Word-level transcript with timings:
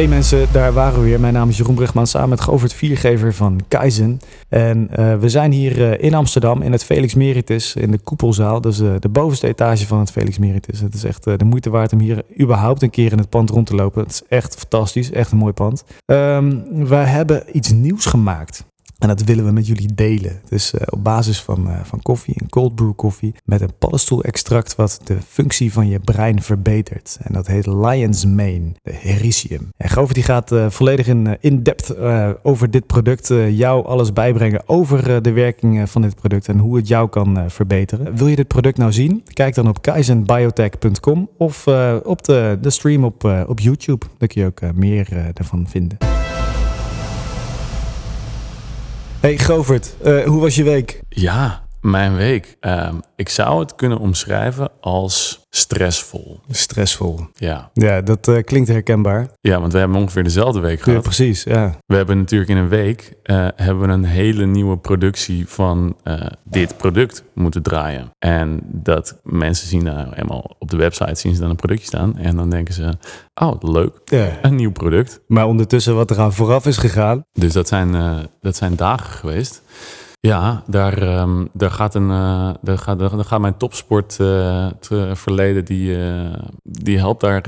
Hey 0.00 0.08
mensen, 0.08 0.46
daar 0.52 0.72
waren 0.72 0.98
we 0.98 1.04
weer. 1.04 1.20
Mijn 1.20 1.32
naam 1.32 1.48
is 1.48 1.56
Jeroen 1.56 1.74
Brugman 1.74 2.06
samen 2.06 2.28
met 2.28 2.40
Govert 2.40 2.72
Viergever 2.72 3.34
van 3.34 3.60
Kaizen. 3.68 4.20
En 4.48 4.88
uh, 4.98 5.16
we 5.16 5.28
zijn 5.28 5.52
hier 5.52 5.78
uh, 5.78 6.02
in 6.02 6.14
Amsterdam 6.14 6.62
in 6.62 6.72
het 6.72 6.84
Felix 6.84 7.14
Meritus 7.14 7.74
in 7.74 7.90
de 7.90 7.98
koepelzaal. 7.98 8.60
Dus 8.60 8.76
de 8.76 9.08
bovenste 9.10 9.46
etage 9.46 9.86
van 9.86 9.98
het 9.98 10.10
Felix 10.10 10.38
Meritus. 10.38 10.80
Het 10.80 10.94
is 10.94 11.04
echt 11.04 11.24
de 11.24 11.44
moeite 11.44 11.70
waard 11.70 11.92
om 11.92 11.98
hier 11.98 12.22
überhaupt 12.40 12.82
een 12.82 12.90
keer 12.90 13.12
in 13.12 13.18
het 13.18 13.28
pand 13.28 13.50
rond 13.50 13.66
te 13.66 13.74
lopen. 13.74 14.02
Het 14.02 14.10
is 14.10 14.22
echt 14.28 14.56
fantastisch, 14.56 15.10
echt 15.10 15.32
een 15.32 15.38
mooi 15.38 15.52
pand. 15.52 15.84
Um, 16.06 16.64
we 16.86 16.94
hebben 16.94 17.42
iets 17.52 17.72
nieuws 17.72 18.04
gemaakt. 18.04 18.64
En 19.00 19.08
dat 19.08 19.24
willen 19.24 19.44
we 19.44 19.50
met 19.50 19.66
jullie 19.66 19.94
delen. 19.94 20.40
Dus 20.48 20.74
uh, 20.74 20.80
op 20.90 21.04
basis 21.04 21.42
van, 21.42 21.66
uh, 21.66 21.80
van 21.84 22.02
koffie, 22.02 22.34
een 22.38 22.48
cold 22.48 22.74
brew 22.74 22.92
koffie, 22.96 23.34
met 23.44 23.60
een 23.60 23.72
paddenstoelextract 23.78 24.74
wat 24.76 25.00
de 25.04 25.16
functie 25.28 25.72
van 25.72 25.88
je 25.88 25.98
brein 25.98 26.42
verbetert. 26.42 27.18
En 27.22 27.32
dat 27.32 27.46
heet 27.46 27.66
Lion's 27.66 28.24
Mane, 28.24 28.72
de 28.82 28.92
Hericium. 28.92 29.68
En 29.76 29.88
Govert 29.88 30.14
die 30.14 30.22
gaat 30.22 30.52
uh, 30.52 30.70
volledig 30.70 31.06
in, 31.06 31.36
in 31.40 31.62
depth 31.62 31.98
over 32.42 32.70
dit 32.70 32.86
product, 32.86 33.28
jou 33.50 33.86
alles 33.86 34.12
bijbrengen 34.12 34.62
over 34.68 35.22
de 35.22 35.32
werking 35.32 35.90
van 35.90 36.02
dit 36.02 36.14
product 36.14 36.48
en 36.48 36.58
hoe 36.58 36.76
het 36.76 36.88
jou 36.88 37.08
kan 37.08 37.50
verbeteren. 37.50 38.16
Wil 38.16 38.26
je 38.26 38.36
dit 38.36 38.48
product 38.48 38.78
nou 38.78 38.92
zien? 38.92 39.22
Kijk 39.32 39.54
dan 39.54 39.68
op 39.68 39.82
kaizenbiotech.com 39.82 41.28
of 41.36 41.66
op 42.04 42.24
de, 42.24 42.58
de 42.60 42.70
stream 42.70 43.04
op, 43.04 43.44
op 43.46 43.60
YouTube. 43.60 44.06
Daar 44.18 44.28
kun 44.28 44.40
je 44.40 44.46
ook 44.46 44.74
meer 44.74 45.30
daarvan 45.32 45.66
vinden. 45.68 46.19
Hey 49.20 49.38
Govert, 49.38 49.94
uh, 50.04 50.24
hoe 50.24 50.40
was 50.40 50.54
je 50.54 50.62
week? 50.62 51.00
Ja, 51.08 51.62
mijn 51.80 52.16
week. 52.16 52.56
Uh, 52.60 52.88
ik 53.16 53.28
zou 53.28 53.60
het 53.60 53.74
kunnen 53.74 53.98
omschrijven 53.98 54.70
als 54.80 55.46
stressvol. 55.50 56.40
Stressvol. 56.50 57.20
Ja. 57.34 57.70
Ja, 57.74 58.00
dat 58.00 58.28
uh, 58.28 58.42
klinkt 58.42 58.68
herkenbaar. 58.68 59.28
Ja, 59.40 59.60
want 59.60 59.72
we 59.72 59.78
hebben 59.78 59.96
ongeveer 59.96 60.24
dezelfde 60.24 60.60
week 60.60 60.80
gehad. 60.80 61.04
Ja, 61.04 61.10
precies. 61.10 61.42
Ja. 61.42 61.76
We 61.86 61.96
hebben 61.96 62.18
natuurlijk 62.18 62.50
in 62.50 62.56
een 62.56 62.68
week 62.68 63.12
uh, 63.24 63.48
hebben 63.56 63.86
we 63.86 63.92
een 63.92 64.04
hele 64.04 64.46
nieuwe 64.46 64.78
productie 64.78 65.48
van 65.48 65.96
uh, 66.04 66.26
dit 66.44 66.76
product 66.76 67.24
moeten 67.34 67.62
draaien. 67.62 68.10
En 68.18 68.60
dat 68.64 69.20
mensen 69.22 69.68
zien 69.68 69.84
nou 69.84 70.12
eenmaal 70.14 70.56
op 70.58 70.70
de 70.70 70.76
website 70.76 71.14
zien 71.14 71.34
ze 71.34 71.40
dan 71.40 71.50
een 71.50 71.56
productje 71.56 71.86
staan 71.86 72.18
en 72.18 72.36
dan 72.36 72.50
denken 72.50 72.74
ze, 72.74 72.92
oh 73.34 73.54
leuk, 73.60 74.00
ja. 74.04 74.38
een 74.42 74.54
nieuw 74.54 74.72
product. 74.72 75.20
Maar 75.26 75.46
ondertussen 75.46 75.94
wat 75.94 76.10
er 76.10 76.18
aan 76.18 76.32
vooraf 76.32 76.66
is 76.66 76.76
gegaan. 76.76 77.22
Dus 77.32 77.52
dat 77.52 77.68
zijn, 77.68 77.92
dat 78.40 78.56
zijn 78.56 78.76
dagen 78.76 79.10
geweest. 79.10 79.62
Ja, 80.22 80.62
daar, 80.66 81.20
um, 81.20 81.48
daar, 81.52 81.70
gaat 81.70 81.94
een, 81.94 82.10
uh, 82.10 82.50
daar, 82.60 82.78
gaat, 82.78 82.98
daar 82.98 83.10
gaat 83.10 83.40
mijn 83.40 83.56
topsport 83.56 84.16
uh, 84.20 84.66
verleden, 85.12 85.64
die, 85.64 85.96
uh, 85.96 86.32
die, 86.62 86.98
helpt 86.98 87.20
daar, 87.20 87.42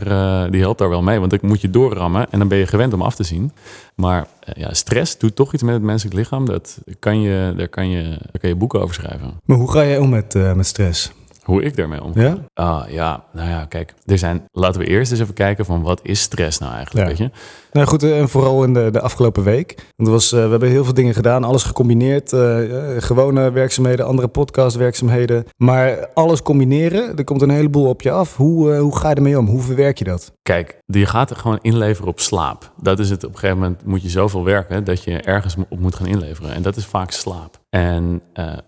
die 0.51 0.61
helpt 0.61 0.79
daar 0.79 0.89
wel 0.89 1.03
mee. 1.03 1.21
Want 1.21 1.33
ik 1.33 1.43
moet 1.43 1.61
je 1.61 1.71
doorrammen 1.71 2.27
en 2.31 2.39
dan 2.39 2.49
ben 2.49 2.59
je 2.59 2.67
gewend 2.67 2.93
om 2.93 3.03
af 3.03 3.15
te 3.15 3.23
zien. 3.25 3.53
Maar 3.95 4.27
ja, 4.55 4.75
stress 4.75 5.19
doet 5.19 5.37
toch 5.37 5.53
iets 5.55 5.63
met 5.63 5.75
het 5.75 5.83
menselijk 5.83 6.17
lichaam. 6.17 6.47
Dat 6.47 6.79
kan 6.99 7.21
je, 7.21 7.55
daar, 7.57 7.69
kan 7.69 7.89
je, 7.89 8.03
daar 8.03 8.41
kan 8.41 8.49
je 8.49 8.57
boeken 8.57 8.81
over 8.81 8.95
schrijven. 8.95 9.41
Maar 9.45 9.57
hoe 9.57 9.71
ga 9.71 9.85
jij 9.85 9.99
om 9.99 10.09
met, 10.09 10.35
met 10.55 10.67
stress? 10.67 11.13
Hoe 11.43 11.63
ik 11.63 11.77
daarmee 11.77 12.03
omga? 12.03 12.21
Ja? 12.23 12.37
Ah, 12.55 12.83
ja, 12.89 13.25
nou 13.33 13.49
ja, 13.49 13.65
kijk. 13.65 13.95
Er 14.07 14.19
zijn, 14.19 14.49
laten 14.53 14.81
we 14.81 14.87
eerst 14.87 15.11
eens 15.11 15.21
even 15.21 15.35
kijken 15.35 15.65
van 15.65 15.83
wat 15.83 16.01
is 16.03 16.21
stress 16.21 16.59
nou 16.59 16.75
eigenlijk, 16.75 17.09
Ja. 17.09 17.15
weet 17.15 17.33
je? 17.33 17.39
Nou 17.73 17.87
goed, 17.87 18.03
en 18.03 18.29
vooral 18.29 18.65
in 18.65 18.75
de, 18.75 18.91
de 18.91 19.01
afgelopen 19.01 19.43
week. 19.43 19.75
Want 19.97 20.09
was, 20.09 20.33
uh, 20.33 20.45
we 20.45 20.51
hebben 20.51 20.69
heel 20.69 20.85
veel 20.85 20.95
dingen 20.95 21.15
gedaan, 21.15 21.45
alles 21.45 21.63
gecombineerd. 21.63 22.33
Uh, 22.33 22.59
gewone 22.99 23.51
werkzaamheden, 23.51 24.07
andere 24.07 24.29
podcastwerkzaamheden. 24.29 25.45
Maar 25.57 26.09
alles 26.15 26.43
combineren, 26.43 27.17
er 27.17 27.25
komt 27.25 27.43
een 27.43 27.51
heleboel 27.51 27.89
op 27.89 28.03
je 28.03 28.11
af. 28.11 28.37
Hoe, 28.37 28.75
hoe 28.75 28.97
ga 28.97 29.09
je 29.09 29.15
ermee 29.15 29.39
om? 29.39 29.47
Hoe 29.47 29.61
verwerk 29.63 29.99
je 29.99 30.05
dat? 30.05 30.33
Kijk, 30.43 30.79
je 30.87 31.07
gaat 31.07 31.31
er 31.31 31.37
gewoon 31.37 31.59
inleveren 31.63 32.11
op 32.11 32.21
slaap. 32.21 32.73
Dat 32.81 32.99
is 32.99 33.11
het, 33.11 33.25
op 33.25 33.33
een 33.33 33.39
gegeven 33.39 33.61
moment 33.61 33.85
moet 33.85 34.03
je 34.03 34.09
zoveel 34.09 34.45
werken 34.45 34.85
dat 34.85 35.05
je 35.05 35.21
ergens 35.21 35.57
op 35.69 35.79
moet 35.79 35.95
gaan 35.95 36.07
inleveren. 36.07 36.55
En 36.55 36.63
dat 36.63 36.77
is 36.77 36.87
vaak 36.87 37.11
slaap. 37.11 37.61
En 37.71 38.23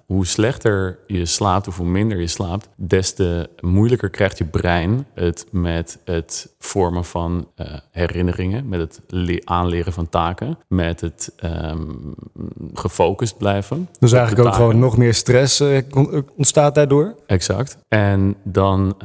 hoe 0.07 0.27
slechter 0.27 0.99
je 1.07 1.27
slaapt 1.27 1.69
of 1.69 1.77
hoe 1.77 1.87
minder 1.87 2.21
je 2.21 2.27
slaapt, 2.27 2.69
des 2.77 3.15
te 3.15 3.49
moeilijker 3.61 4.11
krijgt 4.11 4.39
je 4.39 4.45
brein 4.45 5.07
het 5.15 5.47
met 5.51 5.99
het 6.05 6.55
vormen 6.59 7.05
van 7.05 7.49
herinneringen, 7.91 8.69
met 8.69 8.81
het 8.81 8.94
aanleren 9.45 9.93
van 9.93 10.09
taken, 10.09 10.59
met 10.69 11.01
het 11.01 11.33
um, 11.45 12.15
gefocust 12.75 13.39
blijven. 13.39 13.89
Dus 13.99 14.13
eigenlijk 14.13 14.49
ook 14.49 14.55
gewoon 14.55 14.79
nog 14.79 14.97
meer 14.97 15.15
stress 15.15 15.61
uh, 15.61 15.79
ontstaat 16.37 16.75
daardoor? 16.75 17.15
Exact. 17.27 17.77
En 17.89 18.37
dan, 18.43 18.97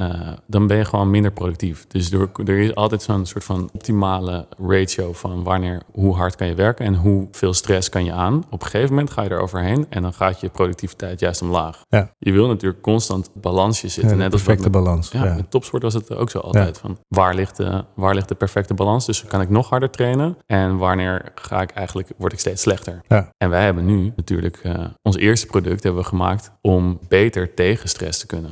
dan 0.47 0.67
ben 0.67 0.77
je 0.77 0.85
gewoon 0.85 1.09
minder 1.09 1.31
productief. 1.31 1.85
Dus 1.87 2.09
door, 2.09 2.29
er 2.45 2.57
is 2.59 2.75
altijd 2.75 3.01
zo'n 3.01 3.25
soort 3.25 3.43
van 3.43 3.69
optimale 3.73 4.47
ratio 4.67 5.13
van 5.13 5.43
wanneer, 5.43 5.81
hoe 5.91 6.15
hard 6.15 6.35
kan 6.35 6.47
je 6.47 6.55
werken 6.55 6.85
en 6.85 6.95
hoeveel 6.95 7.53
stress 7.53 7.89
kan 7.89 8.05
je 8.05 8.11
aan. 8.11 8.43
Op 8.49 8.61
een 8.61 8.67
gegeven 8.67 8.89
moment 8.89 9.11
ga 9.11 9.21
je 9.21 9.29
er 9.29 9.39
overheen 9.39 9.85
en 9.89 10.01
dan 10.01 10.13
gaat 10.13 10.39
je 10.39 10.49
productiviteit 10.49 11.19
juist 11.19 11.41
omlaag. 11.41 11.83
Ja. 11.89 12.11
Je 12.17 12.31
wil 12.31 12.47
natuurlijk 12.47 12.81
constant 12.81 13.29
balansje 13.33 13.87
zitten. 13.87 14.11
Ja, 14.11 14.17
net 14.23 14.33
als 14.33 14.41
perfecte 14.41 14.69
met, 14.69 14.83
balans. 14.83 15.11
Ja, 15.11 15.25
Ja. 15.25 15.33
met 15.35 15.51
topsport 15.51 15.83
was 15.83 15.93
het 15.93 16.15
ook 16.15 16.29
zo 16.29 16.39
altijd. 16.39 16.77
Van 16.77 16.97
waar, 17.07 17.35
ligt 17.35 17.57
de, 17.57 17.83
waar 17.93 18.13
ligt 18.15 18.27
de 18.27 18.35
perfecte 18.35 18.73
balans? 18.73 19.05
Dus 19.05 19.25
kan 19.25 19.41
ik 19.41 19.49
nog 19.49 19.69
harder 19.69 19.78
trainen? 19.87 20.37
En 20.45 20.77
wanneer 20.77 21.31
ga 21.35 21.61
ik 21.61 21.71
eigenlijk, 21.71 22.09
word 22.17 22.33
ik 22.33 22.39
steeds 22.39 22.61
slechter? 22.61 23.01
Ja. 23.07 23.29
En 23.37 23.49
wij 23.49 23.63
hebben 23.63 23.85
nu 23.85 24.13
natuurlijk 24.15 24.59
uh, 24.63 24.85
ons 25.01 25.17
eerste 25.17 25.47
product 25.47 25.83
hebben 25.83 26.01
we 26.01 26.07
gemaakt 26.07 26.51
om 26.61 26.99
beter 27.07 27.53
tegen 27.53 27.89
stress 27.89 28.19
te 28.19 28.25
kunnen. 28.25 28.51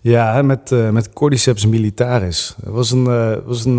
Ja, 0.00 0.42
met, 0.42 0.70
uh, 0.70 0.90
met 0.90 1.12
Cordyceps 1.12 1.66
militaris. 1.66 2.56
Het 2.64 2.72
was 2.72 2.90
een, 2.90 3.04
uh, 3.04 3.36
was 3.44 3.64
een, 3.64 3.78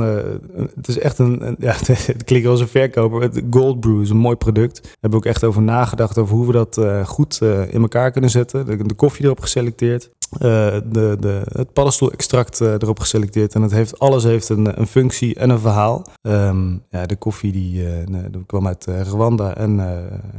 het 0.75 0.87
is 0.87 0.99
echt 0.99 1.19
een, 1.19 1.47
een 1.47 1.55
ja, 1.59 1.75
het 1.85 2.23
klinkt 2.23 2.47
als 2.47 2.59
een 2.59 2.67
verkoper. 2.67 3.21
Het 3.21 3.41
Gold 3.49 3.79
Brew 3.79 4.01
is 4.01 4.09
een 4.09 4.17
mooi 4.17 4.35
product. 4.35 4.81
Daar 4.83 4.91
hebben 4.91 5.19
we 5.19 5.25
ook 5.25 5.31
echt 5.33 5.43
over 5.43 5.61
nagedacht 5.61 6.17
over 6.17 6.35
hoe 6.35 6.45
we 6.47 6.51
dat 6.51 6.79
goed 7.07 7.41
in 7.69 7.81
elkaar 7.81 8.11
kunnen 8.11 8.29
zetten. 8.29 8.65
De, 8.65 8.87
de 8.87 8.93
koffie 8.93 9.25
erop 9.25 9.39
geselecteerd. 9.39 10.09
Uh, 10.33 10.39
de, 10.85 11.17
de, 11.19 11.41
het 11.45 11.73
paddenstoelextract 11.73 12.61
uh, 12.61 12.71
erop 12.71 12.99
geselecteerd. 12.99 13.55
En 13.55 13.61
het 13.61 13.71
heeft, 13.71 13.99
alles 13.99 14.23
heeft 14.23 14.49
een, 14.49 14.79
een 14.79 14.87
functie 14.87 15.35
en 15.35 15.49
een 15.49 15.59
verhaal. 15.59 16.05
Um, 16.21 16.83
ja, 16.89 17.05
de 17.05 17.15
koffie 17.15 17.51
die, 17.51 17.83
die 18.05 18.45
kwam 18.45 18.67
uit 18.67 18.85
Rwanda 18.85 19.55
en, 19.55 19.79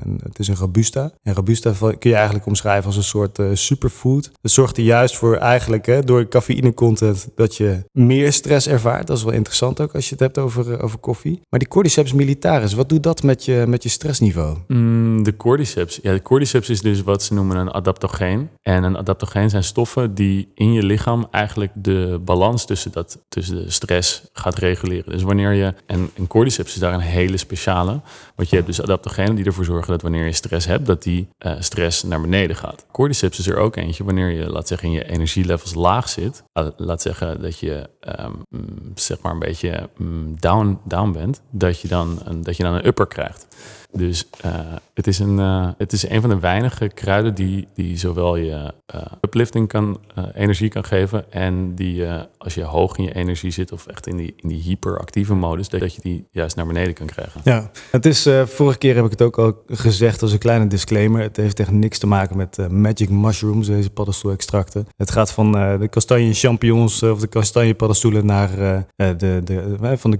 en, 0.02 0.18
het 0.22 0.38
is 0.38 0.48
een 0.48 0.56
Robusta. 0.56 1.12
En 1.22 1.34
Robusta 1.34 1.72
kun 1.78 2.10
je 2.10 2.14
eigenlijk 2.14 2.46
omschrijven 2.46 2.86
als 2.86 2.96
een 2.96 3.02
soort 3.02 3.40
superfood. 3.52 4.30
Het 4.42 4.50
zorgt 4.50 4.76
er 4.76 4.82
juist 4.82 5.16
voor 5.16 5.36
eigenlijk 5.36 5.86
hè, 5.86 6.02
door 6.02 6.28
cafeïne 6.28 6.74
content 6.74 7.28
dat 7.34 7.56
je 7.56 7.84
meer 7.92 8.32
stress 8.32 8.68
ervaart. 8.68 9.06
Dat 9.06 9.16
is 9.16 9.24
wel 9.24 9.32
interessant 9.32 9.80
ook 9.80 9.94
als 9.94 10.04
je 10.04 10.10
het 10.10 10.20
hebt 10.20 10.38
over, 10.38 10.82
over 10.82 10.98
koffie. 10.98 11.40
Maar 11.48 11.58
die 11.58 11.68
Cordyceps 11.68 12.12
militaris, 12.12 12.74
wat 12.74 12.88
doet 12.88 13.02
dat 13.02 13.22
met 13.22 13.44
je, 13.44 13.64
met 13.68 13.82
je 13.82 13.88
stressniveau? 13.88 14.56
Mm, 14.68 15.22
de 15.22 15.36
Cordyceps. 15.36 15.98
Ja, 16.02 16.12
de 16.12 16.22
Cordyceps 16.22 16.70
is 16.70 16.80
dus 16.80 17.02
wat 17.02 17.22
ze 17.22 17.34
noemen 17.34 17.56
een 17.56 17.72
adaptogeen. 17.72 18.48
En 18.62 18.82
een 18.82 18.96
adaptogeen 18.96 19.50
zijn 19.50 19.64
stoffen 19.64 19.83
die 20.12 20.48
in 20.54 20.72
je 20.72 20.82
lichaam 20.82 21.26
eigenlijk 21.30 21.72
de 21.74 22.20
balans 22.24 22.64
tussen, 22.64 22.92
dat, 22.92 23.18
tussen 23.28 23.56
de 23.56 23.70
stress 23.70 24.22
gaat 24.32 24.58
reguleren. 24.58 25.12
Dus 25.12 25.22
wanneer 25.22 25.52
je, 25.52 25.74
en, 25.86 26.10
en 26.14 26.26
cordyceps 26.26 26.74
is 26.74 26.80
daar 26.80 26.94
een 26.94 27.00
hele 27.00 27.36
speciale, 27.36 28.00
want 28.34 28.48
je 28.48 28.56
hebt 28.56 28.66
dus 28.66 28.82
adaptogenen 28.82 29.34
die 29.34 29.44
ervoor 29.44 29.64
zorgen 29.64 29.90
dat 29.90 30.02
wanneer 30.02 30.24
je 30.24 30.32
stress 30.32 30.66
hebt, 30.66 30.86
dat 30.86 31.02
die 31.02 31.28
uh, 31.46 31.52
stress 31.58 32.02
naar 32.02 32.20
beneden 32.20 32.56
gaat. 32.56 32.86
Cordyceps 32.92 33.38
is 33.38 33.46
er 33.46 33.56
ook 33.56 33.76
eentje 33.76 34.04
wanneer 34.04 34.30
je, 34.30 34.50
laat 34.50 34.68
zeggen, 34.68 34.88
in 34.88 34.94
je 34.94 35.08
energielevels 35.08 35.74
laag 35.74 36.08
zit. 36.08 36.42
Uh, 36.58 36.66
laat 36.76 37.02
zeggen 37.02 37.42
dat 37.42 37.58
je, 37.58 37.88
um, 38.20 38.42
zeg 38.94 39.20
maar 39.20 39.32
een 39.32 39.38
beetje 39.38 39.88
um, 40.00 40.40
down, 40.40 40.78
down 40.84 41.12
bent, 41.12 41.40
dat 41.50 41.80
je, 41.80 41.88
dan 41.88 42.20
een, 42.24 42.42
dat 42.42 42.56
je 42.56 42.62
dan 42.62 42.74
een 42.74 42.86
upper 42.86 43.06
krijgt. 43.06 43.46
Dus 43.92 44.26
uh, 44.44 44.52
het, 44.94 45.06
is 45.06 45.18
een, 45.18 45.38
uh, 45.38 45.68
het 45.78 45.92
is 45.92 46.08
een 46.08 46.20
van 46.20 46.30
de 46.30 46.38
weinige 46.38 46.88
kruiden 46.88 47.34
die, 47.34 47.68
die 47.74 47.98
zowel 47.98 48.36
je 48.36 48.72
uh, 48.94 49.02
kan, 49.66 50.00
energie 50.34 50.68
kan 50.68 50.84
geven. 50.84 51.32
En 51.32 51.74
die 51.74 52.06
als 52.38 52.54
je 52.54 52.62
hoog 52.62 52.96
in 52.96 53.04
je 53.04 53.14
energie 53.14 53.50
zit 53.50 53.72
of 53.72 53.86
echt 53.86 54.06
in 54.06 54.16
die, 54.16 54.34
in 54.36 54.48
die 54.48 54.62
hyperactieve 54.62 55.34
modus, 55.34 55.68
dat 55.68 55.94
je 55.94 56.00
die 56.00 56.26
juist 56.30 56.56
naar 56.56 56.66
beneden 56.66 56.94
kan 56.94 57.06
krijgen. 57.06 57.40
Ja, 57.44 57.70
het 57.90 58.06
is, 58.06 58.28
vorige 58.44 58.78
keer 58.78 58.94
heb 58.94 59.04
ik 59.04 59.10
het 59.10 59.22
ook 59.22 59.38
al 59.38 59.62
gezegd 59.66 60.22
als 60.22 60.32
een 60.32 60.38
kleine 60.38 60.66
disclaimer. 60.66 61.22
Het 61.22 61.36
heeft 61.36 61.60
echt 61.60 61.70
niks 61.70 61.98
te 61.98 62.06
maken 62.06 62.36
met 62.36 62.70
magic 62.70 63.10
mushrooms, 63.10 63.66
deze 63.66 63.90
paddenstoelextracten. 63.90 64.86
Het 64.96 65.10
gaat 65.10 65.32
van 65.32 65.52
de 65.52 65.88
kastanje 65.90 66.34
champignons 66.34 67.02
of 67.02 67.20
de 67.20 67.26
kastanje 67.26 67.74
paddenstoelen 67.74 68.26
naar 68.26 68.50
de, 68.96 69.40
de, 69.44 69.76
van 69.96 70.10
de 70.10 70.18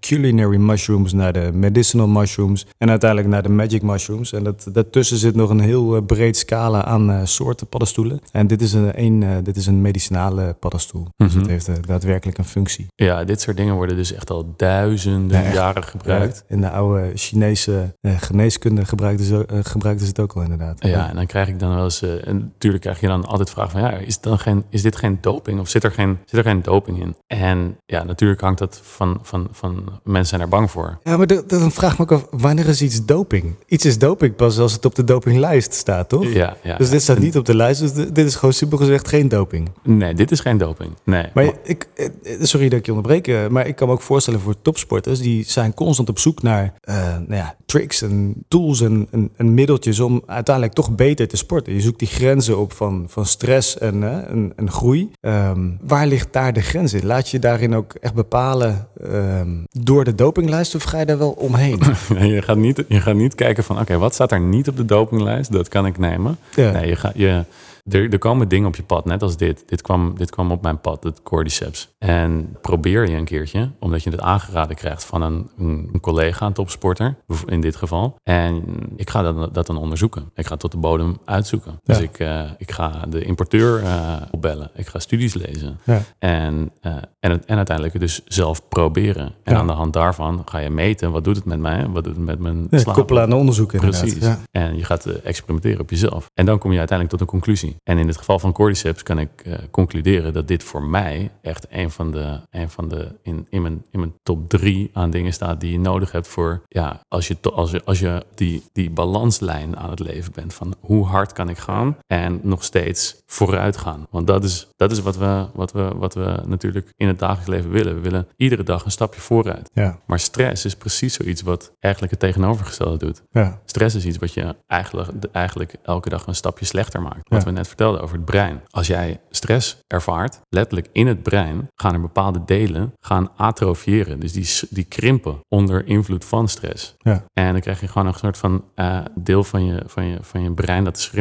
culinary, 0.00 0.56
mushrooms 0.56 1.12
naar 1.12 1.32
de 1.32 1.50
medicinal 1.52 2.06
mushrooms. 2.06 2.66
En 2.78 2.90
uiteindelijk 2.90 3.30
naar 3.30 3.42
de 3.42 3.48
magic 3.48 3.82
mushrooms. 3.82 4.32
En 4.32 4.44
dat, 4.44 4.66
daartussen 4.72 5.16
zit 5.16 5.34
nog 5.34 5.50
een 5.50 5.60
heel 5.60 6.02
breed 6.02 6.36
scala 6.36 6.84
aan 6.84 7.26
soorten 7.26 7.66
paddenstoelen. 7.66 8.20
En 8.32 8.46
dit 8.46 8.62
is 8.62 8.72
een, 8.74 9.00
een, 9.02 9.20
uh, 9.22 9.36
dit 9.42 9.56
is 9.56 9.66
een 9.66 9.80
medicinale 9.80 10.56
paddenstoel. 10.60 11.06
Dus 11.16 11.28
Mhm. 11.30 11.38
het 11.38 11.48
heeft 11.48 11.68
uh, 11.68 11.74
daadwerkelijk 11.80 12.38
een 12.38 12.44
functie. 12.44 12.86
Ja, 12.94 13.24
dit 13.24 13.40
soort 13.40 13.56
dingen 13.56 13.74
worden 13.74 13.96
dus 13.96 14.12
echt 14.14 14.30
al 14.30 14.54
duizenden 14.56 15.38
Ja, 15.40 15.44
echt. 15.44 15.54
jaren 15.54 15.84
gebruikt. 15.84 16.44
In 16.48 16.60
de 16.60 16.70
oude 16.70 17.10
Chinese 17.14 17.94
uh, 18.00 18.12
geneeskunde 18.20 18.84
gebruikten 18.84 19.26
ze, 19.26 19.46
gebruikten 19.62 20.06
ze 20.06 20.12
het 20.12 20.20
ook 20.20 20.32
al 20.32 20.42
inderdaad. 20.42 20.84
Ja, 20.86 21.08
en 21.08 21.14
dan 21.16 21.26
krijg 21.26 21.48
ik 21.48 21.58
dan 21.58 21.74
wel 21.74 21.84
eens... 21.84 22.02
En 22.02 22.38
natuurlijk 22.38 22.82
krijg 22.82 23.00
je 23.00 23.06
dan 23.06 23.24
altijd 23.26 23.50
vragen 23.50 23.70
van... 23.70 23.80
Ja, 23.80 23.90
is, 23.90 24.20
dan 24.20 24.38
geen, 24.38 24.64
is 24.68 24.82
dit 24.82 24.96
geen 24.96 25.18
doping? 25.20 25.60
Of 25.60 25.68
zit 25.68 25.84
er 25.84 25.90
geen, 25.92 26.18
zit 26.24 26.38
er 26.38 26.44
geen 26.44 26.62
doping 26.62 27.00
in? 27.00 27.16
En 27.26 27.78
ja, 27.86 28.04
natuurlijk 28.04 28.40
hangt 28.40 28.58
dat 28.58 28.80
van... 28.82 29.18
van, 29.22 29.48
van 29.50 29.84
mensen 30.02 30.26
zijn 30.26 30.40
er 30.40 30.48
bang 30.48 30.70
voor. 30.70 30.98
Ja, 31.02 31.16
maar 31.16 31.26
de, 31.26 31.44
de, 31.46 31.58
dan 31.58 31.72
vraag 31.72 31.92
ik 31.92 31.98
me 31.98 32.04
ook 32.04 32.12
af... 32.12 32.26
Wanneer 32.30 32.68
is 32.68 32.82
iets 32.82 33.04
doping? 33.04 33.54
Iets 33.66 33.84
is 33.84 33.98
doping 33.98 34.36
pas 34.36 34.58
als 34.58 34.72
het 34.72 34.84
op 34.84 34.94
de 34.94 35.04
dopinglijst 35.04 35.72
staat, 35.72 36.08
toch? 36.08 36.32
Ja, 36.32 36.56
ja. 36.62 36.76
Dus 36.76 36.90
dit 36.90 37.02
staat 37.02 37.18
niet 37.18 37.36
op 37.36 37.44
de 37.44 37.54
lijst. 37.56 37.80
Dus 37.80 37.92
dit 37.92 38.26
is 38.26 38.34
gewoon 38.34 38.52
gezegd 38.72 39.08
geen 39.08 39.28
doping. 39.28 39.70
Nee, 39.82 40.14
dit 40.14 40.30
is 40.30 40.40
geen 40.40 40.58
doping. 40.58 40.90
Nee. 41.04 41.26
Maar 41.34 41.52
ik, 41.62 41.88
eh, 41.94 42.08
sorry 42.40 42.68
dat 42.68 42.78
ik 42.78 42.86
je 42.86 42.94
onderbreek, 42.94 43.50
maar 43.50 43.66
ik 43.66 43.76
kan 43.76 43.88
me 43.88 43.94
ook 43.94 44.02
voorstellen 44.02 44.40
voor 44.40 44.54
topsporters, 44.62 45.20
die 45.20 45.44
zijn 45.46 45.74
constant 45.74 46.08
op 46.08 46.18
zoek 46.18 46.42
naar 46.42 46.72
uh, 46.88 46.94
nou 46.96 47.34
ja, 47.34 47.56
tricks 47.66 48.02
en 48.02 48.44
tools 48.48 48.80
en, 48.80 49.08
en, 49.10 49.30
en, 49.36 49.54
middeltjes 49.54 50.00
om 50.00 50.22
uiteindelijk 50.26 50.74
toch 50.74 50.94
beter 50.94 51.28
te 51.28 51.36
sporten. 51.36 51.72
Je 51.72 51.80
zoekt 51.80 51.98
die 51.98 52.08
grenzen 52.08 52.58
op 52.58 52.72
van, 52.72 53.04
van 53.08 53.26
stress 53.26 53.78
en, 53.78 54.02
uh, 54.02 54.30
en, 54.30 54.52
en 54.56 54.70
groei. 54.70 55.10
Um, 55.20 55.78
waar 55.82 56.06
ligt 56.06 56.32
daar 56.32 56.52
de 56.52 56.60
grens 56.60 56.92
in? 56.92 57.06
Laat 57.06 57.28
je 57.28 57.38
daarin 57.38 57.74
ook 57.74 57.94
echt 58.00 58.14
bepalen 58.14 58.88
um, 59.04 59.64
door 59.70 60.04
de 60.04 60.14
dopinglijst 60.14 60.74
of 60.74 60.82
ga 60.82 60.98
je 60.98 61.06
daar 61.06 61.18
wel 61.18 61.30
omheen? 61.30 61.80
je, 62.34 62.42
gaat 62.42 62.56
niet, 62.56 62.84
je 62.88 63.00
gaat 63.00 63.14
niet 63.14 63.34
kijken 63.34 63.64
van 63.64 63.76
oké, 63.76 63.84
okay, 63.84 63.98
wat 63.98 64.14
staat 64.14 64.32
er 64.32 64.40
niet 64.40 64.68
op 64.68 64.76
de 64.76 64.84
dopinglijst? 64.84 65.52
Dat 65.52 65.68
kan 65.68 65.86
ik 65.86 65.98
nemen. 65.98 66.38
Ja. 66.54 66.70
Nee, 66.70 66.88
je 66.88 66.96
gaat... 66.96 67.12
Je, 67.14 67.44
er, 67.90 68.12
er, 68.12 68.18
komen 68.18 68.48
dingen 68.48 68.68
op 68.68 68.76
je 68.76 68.82
pad, 68.82 69.04
net 69.04 69.22
als 69.22 69.36
dit. 69.36 69.62
Dit 69.66 69.82
kwam, 69.82 70.14
dit 70.16 70.30
kwam 70.30 70.50
op 70.50 70.62
mijn 70.62 70.80
pad, 70.80 71.04
het 71.04 71.22
cordyceps. 71.22 71.94
En 71.98 72.56
probeer 72.60 73.08
je 73.08 73.16
een 73.16 73.24
keertje, 73.24 73.70
omdat 73.78 74.02
je 74.02 74.10
het 74.10 74.20
aangeraden 74.20 74.76
krijgt 74.76 75.04
van 75.04 75.22
een, 75.22 75.50
een 75.58 75.98
collega, 76.00 76.46
een 76.46 76.52
topsporter, 76.52 77.16
in 77.46 77.60
dit 77.60 77.76
geval. 77.76 78.16
En 78.22 78.64
ik 78.96 79.10
ga 79.10 79.22
dat, 79.22 79.54
dat 79.54 79.66
dan 79.66 79.76
onderzoeken. 79.76 80.30
Ik 80.34 80.46
ga 80.46 80.56
tot 80.56 80.70
de 80.70 80.78
bodem 80.78 81.18
uitzoeken. 81.24 81.80
Dus 81.82 82.00
ik, 82.00 82.18
uh, 82.18 82.50
ik 82.58 82.70
ga 82.70 83.04
de 83.08 83.24
importeur 83.24 83.82
uh, 83.82 84.16
opbellen. 84.30 84.70
Ik 84.74 84.86
ga 84.86 84.98
studies 84.98 85.34
lezen. 85.34 85.78
Ja. 85.84 86.00
En, 86.18 86.72
uh, 86.82 86.92
en, 87.20 87.30
het, 87.30 87.44
en 87.44 87.56
uiteindelijk 87.56 88.00
dus 88.00 88.22
zelf 88.24 88.68
proberen. 88.68 89.34
En 89.42 89.52
Ja. 89.52 89.58
aan 89.58 89.66
de 89.66 89.72
hand 89.72 89.92
daarvan 89.92 90.42
ga 90.44 90.58
je 90.58 90.70
meten, 90.70 91.12
wat 91.12 91.24
doet 91.24 91.36
het 91.36 91.44
met 91.44 91.58
mij? 91.58 91.86
Wat 91.88 92.04
doet 92.04 92.16
het 92.16 92.24
met 92.24 92.38
mijn 92.38 92.66
slaap? 92.70 92.94
koppelen 92.94 93.22
aan 93.22 93.32
onderzoek 93.32 93.72
inderdaad. 93.72 94.00
Precies. 94.00 94.22
Ja. 94.22 94.38
En 94.50 94.76
je 94.76 94.84
gaat 94.84 95.06
eh, 95.06 95.14
experimenteren 95.22 95.80
op 95.80 95.90
jezelf. 95.90 96.26
En 96.34 96.46
dan 96.46 96.58
kom 96.58 96.72
je 96.72 96.78
uiteindelijk 96.78 97.18
tot 97.18 97.26
een 97.28 97.32
conclusie. 97.40 97.73
En 97.82 97.98
in 97.98 98.06
het 98.06 98.16
geval 98.16 98.38
van 98.38 98.52
cordyceps 98.52 99.02
kan 99.02 99.18
ik 99.18 99.30
eh, 99.44 99.54
concluderen 99.70 100.32
dat 100.32 100.48
dit 100.48 100.62
voor 100.62 100.82
mij 100.82 101.30
echt 101.42 101.66
een 101.70 101.90
van 101.90 102.10
de, 102.10 102.40
een 102.50 102.70
van 102.70 102.88
de 102.88 103.08
in, 103.22 103.46
in, 103.50 103.62
mijn, 103.62 103.84
in 103.90 103.98
mijn 103.98 104.14
top 104.22 104.48
drie 104.48 104.90
aan 104.92 105.10
dingen 105.10 105.32
staat 105.32 105.60
die 105.60 105.72
je 105.72 105.78
nodig 105.80 106.12
hebt 106.12 106.28
voor, 106.28 106.62
ja, 106.68 107.00
als 107.08 107.28
je, 107.28 107.40
to- 107.40 107.50
als 107.50 107.70
je, 107.70 107.82
als 107.84 107.98
je 107.98 108.24
die, 108.34 108.62
die 108.72 108.90
balanslijn 108.90 109.76
aan 109.76 109.90
het 109.90 109.98
leven 110.00 110.32
bent 110.32 110.54
van 110.54 110.74
hoe 110.80 111.06
hard 111.06 111.32
kan 111.32 111.48
ik 111.48 111.58
gaan 111.58 111.96
en 112.06 112.40
nog 112.42 112.64
steeds 112.64 113.22
vooruit 113.26 113.76
gaan. 113.76 114.06
Want 114.10 114.26
dat 114.26 114.44
is, 114.44 114.68
dat 114.76 114.90
is 114.90 115.00
wat, 115.00 115.16
we, 115.16 115.46
wat, 115.54 115.72
we, 115.72 115.90
wat 115.96 116.14
we 116.14 116.42
natuurlijk 116.46 116.90
in 116.96 117.08
het 117.08 117.18
dagelijks 117.18 117.46
leven 117.50 117.70
willen. 117.70 117.94
We 117.94 118.00
willen 118.00 118.28
iedere 118.36 118.62
dag 118.62 118.84
een 118.84 118.90
stapje 118.90 119.20
vooruit. 119.20 119.70
Ja. 119.72 119.98
Maar 120.06 120.20
stress 120.20 120.64
is 120.64 120.76
precies 120.76 121.14
zoiets 121.14 121.42
wat 121.42 121.72
eigenlijk 121.80 122.12
het 122.12 122.20
tegenovergestelde 122.22 122.96
doet. 123.06 123.22
Ja. 123.30 123.60
Stress 123.64 123.94
is 123.94 124.04
iets 124.04 124.18
wat 124.18 124.32
je 124.34 124.56
eigenlijk, 124.66 125.10
eigenlijk 125.32 125.74
elke 125.82 126.08
dag 126.08 126.26
een 126.26 126.34
stapje 126.34 126.64
slechter 126.64 127.02
maakt. 127.02 127.28
Wat 127.28 127.38
Ja. 127.40 127.44
we 127.46 127.50
net 127.52 127.63
vertelden 127.68 128.00
over 128.00 128.16
het 128.16 128.24
brein. 128.24 128.62
Als 128.70 128.86
jij 128.86 129.20
stress 129.30 129.78
ervaart, 129.86 130.40
letterlijk 130.48 130.88
in 130.92 131.06
het 131.06 131.22
brein 131.22 131.68
gaan 131.74 131.94
er 131.94 132.00
bepaalde 132.00 132.42
delen 132.46 132.92
gaan 133.00 133.30
atrofiëren. 133.36 134.20
Dus 134.20 134.32
die, 134.32 134.68
die 134.70 134.84
krimpen 134.84 135.40
onder 135.48 135.86
invloed 135.86 136.24
van 136.24 136.48
stress. 136.48 136.94
Ja. 136.98 137.24
En 137.32 137.52
dan 137.52 137.60
krijg 137.60 137.80
je 137.80 137.88
gewoon 137.88 138.06
een 138.06 138.14
soort 138.14 138.38
van 138.38 138.64
eh, 138.74 138.98
deel 139.14 139.44
van 139.44 139.64
je, 139.64 139.82
van, 139.86 140.04
je, 140.04 140.18
van 140.20 140.42
je 140.42 140.52
brein 140.52 140.84
dat 140.84 141.12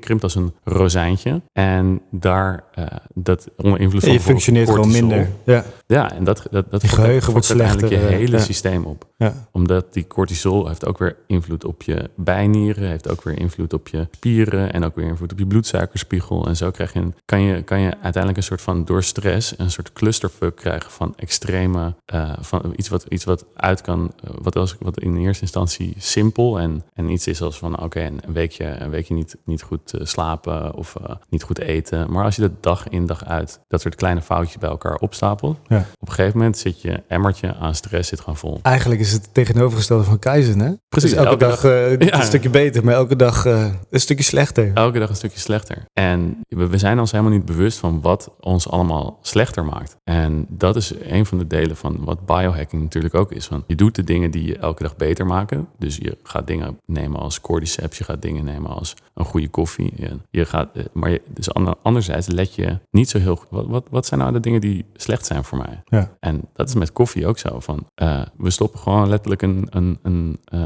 krimpt 0.00 0.22
als 0.22 0.34
een 0.34 0.54
rozijntje. 0.64 1.40
En 1.52 2.00
daar, 2.10 2.64
eh, 2.74 2.86
dat 3.14 3.48
onder 3.56 3.80
invloed 3.80 4.02
En 4.02 4.08
van 4.08 4.16
je 4.16 4.20
functioneert 4.20 4.70
gewoon 4.70 4.90
minder. 4.90 5.28
Ja. 5.44 5.64
Ja, 5.86 6.12
en 6.12 6.24
dat, 6.24 6.46
dat, 6.50 6.70
dat 6.70 6.82
Je 6.82 6.88
geheugen 6.88 7.32
wordt 7.32 7.48
uiteindelijk 7.48 7.88
slechter, 7.88 8.08
je 8.08 8.14
eh, 8.14 8.20
hele 8.20 8.36
ja. 8.36 8.42
systeem 8.42 8.84
op 8.84 9.06
Ja. 9.16 9.48
omdat 9.52 9.92
die 9.92 10.06
cortisol 10.06 10.68
heeft 10.68 10.86
ook 10.86 10.98
weer 10.98 11.16
invloed 11.26 11.64
op 11.64 11.82
je 11.82 12.10
bijnieren, 12.16 12.88
heeft 12.88 13.08
ook 13.10 13.22
weer 13.22 13.38
invloed 13.38 13.72
op 13.72 13.88
je 13.88 14.08
spieren 14.10 14.72
en 14.72 14.84
ook 14.84 14.94
weer 14.94 15.06
invloed 15.06 15.32
op 15.32 15.38
je 15.38 15.46
bloedsuikerspiegel. 15.78 16.46
En 16.46 16.56
zo 16.56 16.70
krijg 16.70 16.92
je 16.92 16.98
een, 17.00 17.14
kan, 17.24 17.40
je, 17.40 17.62
kan 17.62 17.80
je 17.80 17.90
uiteindelijk 17.90 18.36
een 18.36 18.42
soort 18.42 18.60
van 18.60 18.84
door 18.84 19.02
stress 19.02 19.54
een 19.58 19.70
soort 19.70 19.92
clusterfuck 19.92 20.56
krijgen 20.56 20.90
van 20.90 21.12
extreme, 21.16 21.94
eh, 22.04 22.32
van 22.40 22.72
iets 22.76 22.88
wat, 22.88 23.04
iets 23.08 23.24
wat 23.24 23.44
uit 23.56 23.80
kan, 23.80 24.12
eh, 24.24 24.30
wat, 24.42 24.56
als, 24.56 24.76
wat 24.80 25.00
in 25.00 25.16
eerste 25.16 25.42
instantie 25.42 25.94
simpel 25.98 26.58
en, 26.60 26.84
en 26.94 27.08
iets 27.08 27.26
is 27.26 27.42
als 27.42 27.58
van 27.58 27.80
oké, 27.82 28.00
een 28.00 28.20
weekje, 28.32 28.64
een 28.64 28.90
weekje 28.90 29.14
niet, 29.14 29.36
niet 29.44 29.62
goed 29.62 29.92
eh, 29.94 30.04
slapen 30.06 30.74
of 30.74 30.94
niet 31.28 31.42
goed 31.42 31.58
eten. 31.58 32.12
Maar 32.12 32.24
als 32.24 32.36
je 32.36 32.42
dat 32.42 32.62
dag 32.62 32.88
in 32.88 33.06
dag 33.06 33.24
uit, 33.24 33.60
dat 33.68 33.80
soort 33.80 33.94
kleine 33.94 34.22
foutjes 34.22 34.58
bij 34.58 34.68
elkaar 34.70 34.94
opstapelt, 34.96 35.58
Ja. 35.68 35.86
op 36.00 36.08
een 36.08 36.14
gegeven 36.14 36.38
moment 36.38 36.58
zit 36.58 36.82
je 36.82 37.02
emmertje 37.08 37.54
aan 37.54 37.74
stress 37.74 38.08
zit 38.08 38.20
gewoon 38.20 38.36
vol. 38.36 38.58
Eigenlijk 38.62 39.00
is 39.00 39.12
het 39.12 39.34
tegenovergestelde 39.34 40.04
van 40.04 40.18
Kaizen, 40.18 40.58
hè? 40.60 40.72
Precies, 40.88 41.10
Dus 41.10 41.18
elke, 41.18 41.28
elke 41.30 41.44
dag, 41.44 41.60
dag- 41.60 42.08
Ja. 42.08 42.18
een 42.18 42.26
stukje 42.26 42.50
beter, 42.50 42.84
maar 42.84 42.94
elke 42.94 43.16
dag 43.16 43.44
een 43.44 44.00
stukje 44.00 44.24
slechter. 44.24 44.70
elke 44.74 44.98
dag 44.98 45.08
een 45.08 45.16
stukje 45.16 45.38
slechter. 45.38 45.67
En 45.92 46.38
we, 46.48 46.78
zijn 46.78 46.98
ons 46.98 47.10
helemaal 47.12 47.32
niet 47.32 47.44
bewust 47.44 47.78
van 47.78 48.00
wat 48.00 48.30
ons 48.40 48.68
allemaal 48.68 49.18
slechter 49.22 49.64
maakt. 49.64 49.96
En 50.04 50.46
dat 50.48 50.76
is 50.76 50.92
een 51.00 51.26
van 51.26 51.38
de 51.38 51.46
delen 51.46 51.76
van 51.76 52.04
wat 52.04 52.26
biohacking 52.26 52.82
natuurlijk 52.82 53.14
ook 53.14 53.32
is. 53.32 53.48
Want 53.48 53.64
je 53.66 53.74
doet 53.74 53.94
de 53.94 54.04
dingen 54.04 54.30
die 54.30 54.46
je 54.46 54.58
elke 54.58 54.82
dag 54.82 54.96
beter 54.96 55.26
maken. 55.26 55.68
Dus 55.78 55.96
je 55.96 56.16
gaat 56.22 56.46
dingen 56.46 56.78
nemen 56.86 57.20
als 57.20 57.40
cordyceps, 57.40 57.98
je 57.98 58.04
gaat 58.04 58.22
dingen 58.22 58.44
nemen 58.44 58.70
als 58.70 58.94
een 59.14 59.24
goede 59.24 59.48
koffie. 59.48 59.92
Je, 60.30 60.44
gaat, 60.44 60.68
eh, 60.76 60.84
maar 60.92 61.10
je, 61.10 61.20
dus 61.34 61.52
ander- 61.54 61.74
anderzijds 61.82 62.26
let 62.26 62.54
je 62.54 62.78
niet 62.90 63.08
zo 63.08 63.18
heel 63.18 63.36
goed. 63.36 63.46
Wat, 63.50 63.66
wat, 63.66 63.86
wat 63.90 64.06
zijn 64.06 64.20
nou 64.20 64.32
de 64.32 64.40
dingen 64.40 64.60
die 64.60 64.84
slecht 64.94 65.26
zijn 65.26 65.44
voor 65.44 65.58
mij? 65.58 65.82
Ja. 65.84 66.16
En 66.20 66.40
dat 66.54 66.68
is 66.68 66.74
met 66.74 66.92
koffie 66.92 67.26
ook 67.26 67.38
zo. 67.38 67.60
Van, 67.60 67.86
eh, 67.94 68.20
we 68.36 68.50
stoppen 68.50 68.80
gewoon 68.80 69.08
letterlijk 69.08 69.42
een, 69.42 69.66
een, 69.70 69.98
een, 70.02 70.38
eh, 70.44 70.60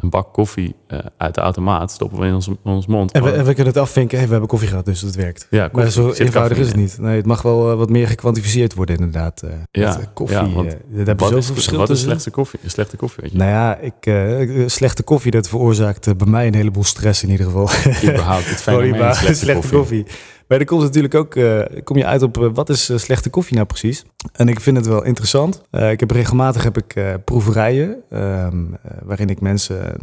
een 0.00 0.10
bak 0.10 0.32
koffie 0.32 0.74
uit 1.16 1.34
de 1.34 1.40
automaat. 1.40 1.90
Stoppen 1.92 2.18
we 2.18 2.26
in 2.26 2.34
ons, 2.34 2.46
in 2.48 2.56
ons 2.62 2.86
mond. 2.86 3.12
En 3.12 3.20
we, 3.22 3.26
Gewoon- 3.26 3.40
en 3.40 3.46
we 3.48 3.54
kunnen 3.54 3.72
het 3.72 3.82
afvinken, 3.82 4.16
hey, 4.16 4.26
we 4.26 4.32
hebben 4.32 4.47
koffie 4.48 4.68
gehad, 4.68 4.84
dus 4.84 5.00
dat 5.00 5.14
werkt. 5.14 5.46
ja, 5.50 5.60
Maar 5.60 5.70
koffie. 5.70 5.92
zo 5.92 6.12
eenvoudig 6.12 6.58
is 6.58 6.66
het 6.66 6.76
niet. 6.76 6.98
Nee, 7.00 7.16
het 7.16 7.26
mag 7.26 7.42
wel 7.42 7.70
eh, 7.70 7.76
wat 7.76 7.90
meer 7.90 8.08
gekwantificeerd 8.08 8.74
worden 8.74 8.96
inderdaad. 8.96 9.42
eh, 9.42 9.50
Ja, 9.70 9.98
eh, 9.98 10.04
koffie, 10.14 10.36
ja, 10.36 10.48
want 10.50 10.70
daar 10.70 10.78
heb 10.88 10.88
je 10.90 11.04
Wat 11.06 11.18
zoveel 11.18 11.36
is, 11.38 11.46
verschil 11.50 11.78
wat 11.78 11.90
is 11.90 12.00
slechte 12.00 12.30
koffie? 12.30 12.60
Slechte 12.66 12.96
koffie, 12.96 13.22
weet 13.22 13.32
je. 13.32 13.38
Nou 13.38 13.50
ja, 13.50 13.76
ik, 13.78 14.68
slechte 14.70 15.02
koffie, 15.02 15.30
dat 15.30 15.48
veroorzaakt 15.48 16.16
bij 16.16 16.26
mij 16.26 16.46
een 16.46 16.54
heleboel 16.54 16.84
stress 16.84 17.22
in 17.22 17.30
ieder 17.30 17.46
geval. 17.46 17.68
Überhaupt 18.02 18.48
het 18.50 18.60
überhaupt 18.88 19.16
slechte, 19.16 19.34
slechte 19.34 19.68
koffie. 19.68 20.02
koffie. 20.02 20.06
Maar 20.48 20.58
dan 20.58 20.66
komt 20.66 20.82
natuurlijk 20.82 21.14
ook, 21.14 21.34
eh, 21.34 21.60
kom 21.84 21.96
je 21.96 22.06
uit 22.06 22.22
op 22.22 22.38
eh, 22.42 22.48
wat 22.52 22.68
is 22.68 22.88
eh, 22.88 22.96
slechte 22.98 23.30
koffie 23.30 23.54
nou 23.54 23.66
precies? 23.66 24.04
En 24.32 24.48
ik 24.48 24.60
vind 24.60 24.76
het 24.76 24.86
wel 24.86 25.04
interessant. 25.04 25.62
Ik 25.70 26.00
heb 26.00 26.10
regelmatig 26.10 26.62
heb 26.62 26.76
ik 26.78 26.94
proeverijen 27.24 27.96
ehm, 28.10 28.64
eh, 28.74 28.90
waarin 29.04 29.28
ik 29.28 29.40
mensen 29.40 29.96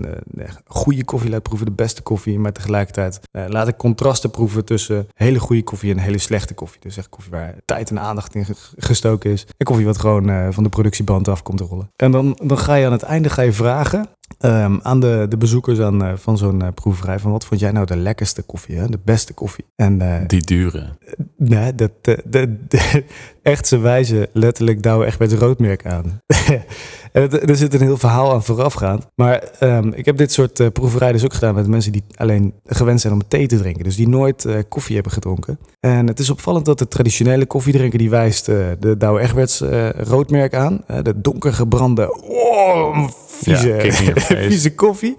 goede 0.66 1.04
koffie 1.04 1.30
laat 1.30 1.44
proeven, 1.44 1.66
de 1.66 1.72
beste 1.72 2.02
koffie, 2.02 2.40
maar 2.40 2.52
tegelijkertijd 2.52 3.20
laat 3.48 3.68
ik 3.68 3.78
contrasten 3.78 4.30
proeven 4.32 4.66
tussen 4.66 5.08
hele 5.14 5.40
goede 5.40 5.64
koffie 5.64 5.92
en 5.92 5.98
hele 6.00 6.18
slechte 6.18 6.54
koffie. 6.54 6.80
Dus 6.82 6.98
echt 6.98 7.10
koffie 7.10 7.32
waar 7.32 7.56
tijd 7.66 7.90
en 7.90 8.00
aandacht 8.00 8.36
in 8.36 8.46
ge- 8.46 8.56
gestoken 8.78 9.32
is 9.32 9.46
en 9.58 9.66
koffie 9.66 9.86
wat 9.86 9.98
gewoon 9.98 10.54
van 10.54 10.64
de 10.64 10.70
productieband 10.70 11.28
af 11.28 11.44
komt 11.44 11.58
te 11.58 11.64
rollen. 11.64 11.92
En 11.96 12.12
dan, 12.12 12.40
dan 12.44 12.58
ga 12.58 12.76
je 12.76 12.86
aan 12.86 12.92
het 12.92 13.04
einde 13.04 13.30
ga 13.30 13.42
je 13.42 13.52
vragen 13.54 14.08
ehm, 14.40 14.78
aan 14.82 15.00
de, 15.00 15.26
de 15.30 15.38
bezoekers 15.38 15.80
aan, 15.80 16.04
eh, 16.04 16.12
van 16.16 16.38
zo'n 16.38 16.62
eh, 16.62 16.68
proeverij 16.74 17.20
van 17.20 17.32
wat 17.32 17.46
vond 17.46 17.60
jij 17.60 17.72
nou 17.72 17.86
de 17.86 17.98
lekkerste 17.98 18.42
koffie, 18.42 18.76
hè? 18.78 18.88
de 18.88 19.00
beste 19.06 19.34
koffie? 19.34 19.66
En 19.76 20.02
eh, 20.02 20.28
Die 20.28 20.42
dure. 20.46 20.98
Nee, 21.38 21.76
dat, 21.76 21.92
de, 22.02 22.20
de, 22.26 22.48
echt, 23.44 23.68
ze 23.68 23.78
wijzen 23.78 24.28
letterlijk 24.34 24.84
Douwe 24.84 25.06
Egberts 25.06 25.34
roodmerk 25.34 25.86
aan. 25.86 26.22
en 27.12 27.22
het- 27.22 27.50
er 27.50 27.56
zit 27.56 27.74
een 27.74 27.82
heel 27.82 27.98
verhaal 27.98 28.34
aan 28.34 28.44
voorafgaand. 28.44 29.08
Maar 29.16 29.44
ehm, 29.60 29.88
ik 29.94 30.06
heb 30.06 30.18
dit 30.18 30.32
soort 30.32 30.74
proeverijen 30.74 31.14
dus 31.14 31.24
ook 31.24 31.34
gedaan 31.34 31.56
met 31.56 31.68
mensen 31.68 31.92
die 31.92 32.04
alleen 32.16 32.54
gewend 32.66 33.02
zijn 33.02 33.14
om 33.14 33.28
thee 33.28 33.48
te 33.48 33.58
drinken. 33.58 33.84
Dus 33.84 33.96
die 33.96 34.08
nooit 34.08 34.48
koffie 34.70 34.94
hebben 34.96 35.14
gedronken. 35.14 35.60
En 35.80 36.08
het 36.08 36.20
is 36.20 36.30
opvallend 36.30 36.66
dat 36.66 36.80
de 36.80 36.88
traditionele 36.88 37.46
koffiedrinker 37.46 38.00
die 38.00 38.10
wijst 38.10 38.46
de 38.46 38.96
Douwe 38.98 39.20
Egberts 39.20 39.64
roodmerk 39.98 40.54
aan. 40.56 40.84
De 41.04 41.22
donker 41.22 41.54
gebrande, 41.54 42.22
oh, 42.24 43.08
vieze, 43.28 43.68
Ja, 43.70 43.76
vieze 44.50 44.70
koffie. 44.72 45.16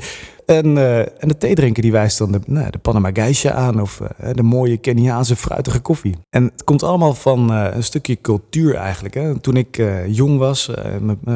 En, 0.47 0.77
uh, 0.77 0.99
en 0.99 1.29
de 1.29 1.39
theedrinker 1.39 1.83
die 1.83 1.93
wijst 1.93 2.19
dan 2.19 2.33
de, 2.33 2.41
nou, 2.47 2.71
de 2.71 2.79
Panama 2.79 3.11
Geisha 3.13 3.53
aan 3.53 3.81
of 3.81 4.01
uh, 4.01 4.29
de 4.33 4.43
mooie 4.43 4.77
Keniaanse 4.77 5.37
fruitige 5.37 5.81
koffie. 5.81 6.17
En 6.31 6.45
het 6.45 6.65
komt 6.65 6.83
allemaal 6.83 7.15
van 7.15 7.53
uh, 7.53 7.67
een 7.73 7.83
stukje 7.83 8.21
cultuur 8.21 8.75
eigenlijk. 8.75 9.15
Hè. 9.15 9.41
Toen 9.41 9.57
ik 9.57 9.83
jong 10.07 10.39
was, 10.39 10.71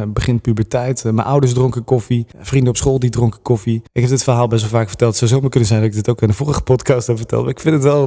begin 0.08 0.40
puberteit, 0.40 1.04
mijn 1.04 1.26
ouders 1.26 1.52
dronken 1.52 1.84
koffie, 1.84 2.26
vrienden 2.38 2.68
op 2.70 2.76
school 2.76 2.98
die 2.98 3.10
dronken 3.10 3.42
koffie. 3.42 3.82
Ik 3.92 4.00
heb 4.00 4.10
dit 4.10 4.22
verhaal 4.22 4.48
best 4.48 4.62
wel 4.62 4.70
vaak 4.70 4.88
verteld. 4.88 5.10
Het 5.10 5.18
zou 5.18 5.30
zomaar 5.30 5.50
kunnen 5.50 5.68
zijn 5.68 5.80
dat 5.80 5.88
ik 5.90 5.94
dit 5.94 6.08
ook 6.08 6.22
in 6.22 6.28
de 6.28 6.34
vorige 6.34 6.62
podcast 6.62 7.06
heb 7.06 7.16
verteld. 7.16 7.42
Maar 7.42 7.50
ik 7.50 7.60
vind 7.60 7.74
het 7.74 7.84
wel 7.84 8.06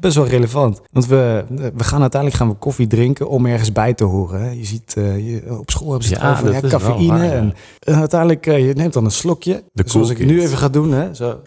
best 0.00 0.16
wel 0.16 0.26
relevant. 0.26 0.80
Want 0.92 1.06
we, 1.06 1.44
we 1.76 1.84
gaan 1.84 2.00
uiteindelijk 2.00 2.40
gaan 2.40 2.50
we 2.50 2.54
koffie 2.54 2.86
drinken 2.86 3.28
om 3.28 3.46
ergens 3.46 3.72
bij 3.72 3.94
te 3.94 4.04
horen. 4.04 4.42
Hè. 4.42 4.50
Je 4.50 4.64
ziet, 4.64 4.92
je, 4.96 5.42
op 5.58 5.70
school 5.70 5.90
hebben 5.90 6.08
ze 6.08 6.14
het 6.14 6.22
Ja, 6.22 6.32
over 6.32 6.52
dat 6.52 6.62
ja, 6.62 6.68
cafeïne. 6.68 7.08
waar, 7.08 7.24
ja. 7.24 7.32
en, 7.32 7.54
en 7.78 7.94
uiteindelijk, 7.94 8.46
eh, 8.46 8.66
je 8.66 8.74
neemt 8.74 8.92
dan 8.92 9.04
een 9.04 9.10
slokje. 9.10 9.62
De 9.72 9.82
ik 10.18 10.26
nu 10.26 10.42
even 10.42 10.58
ga 10.58 10.68
doen. 10.68 10.92
Hè, 10.92 11.14
zo. 11.14 11.40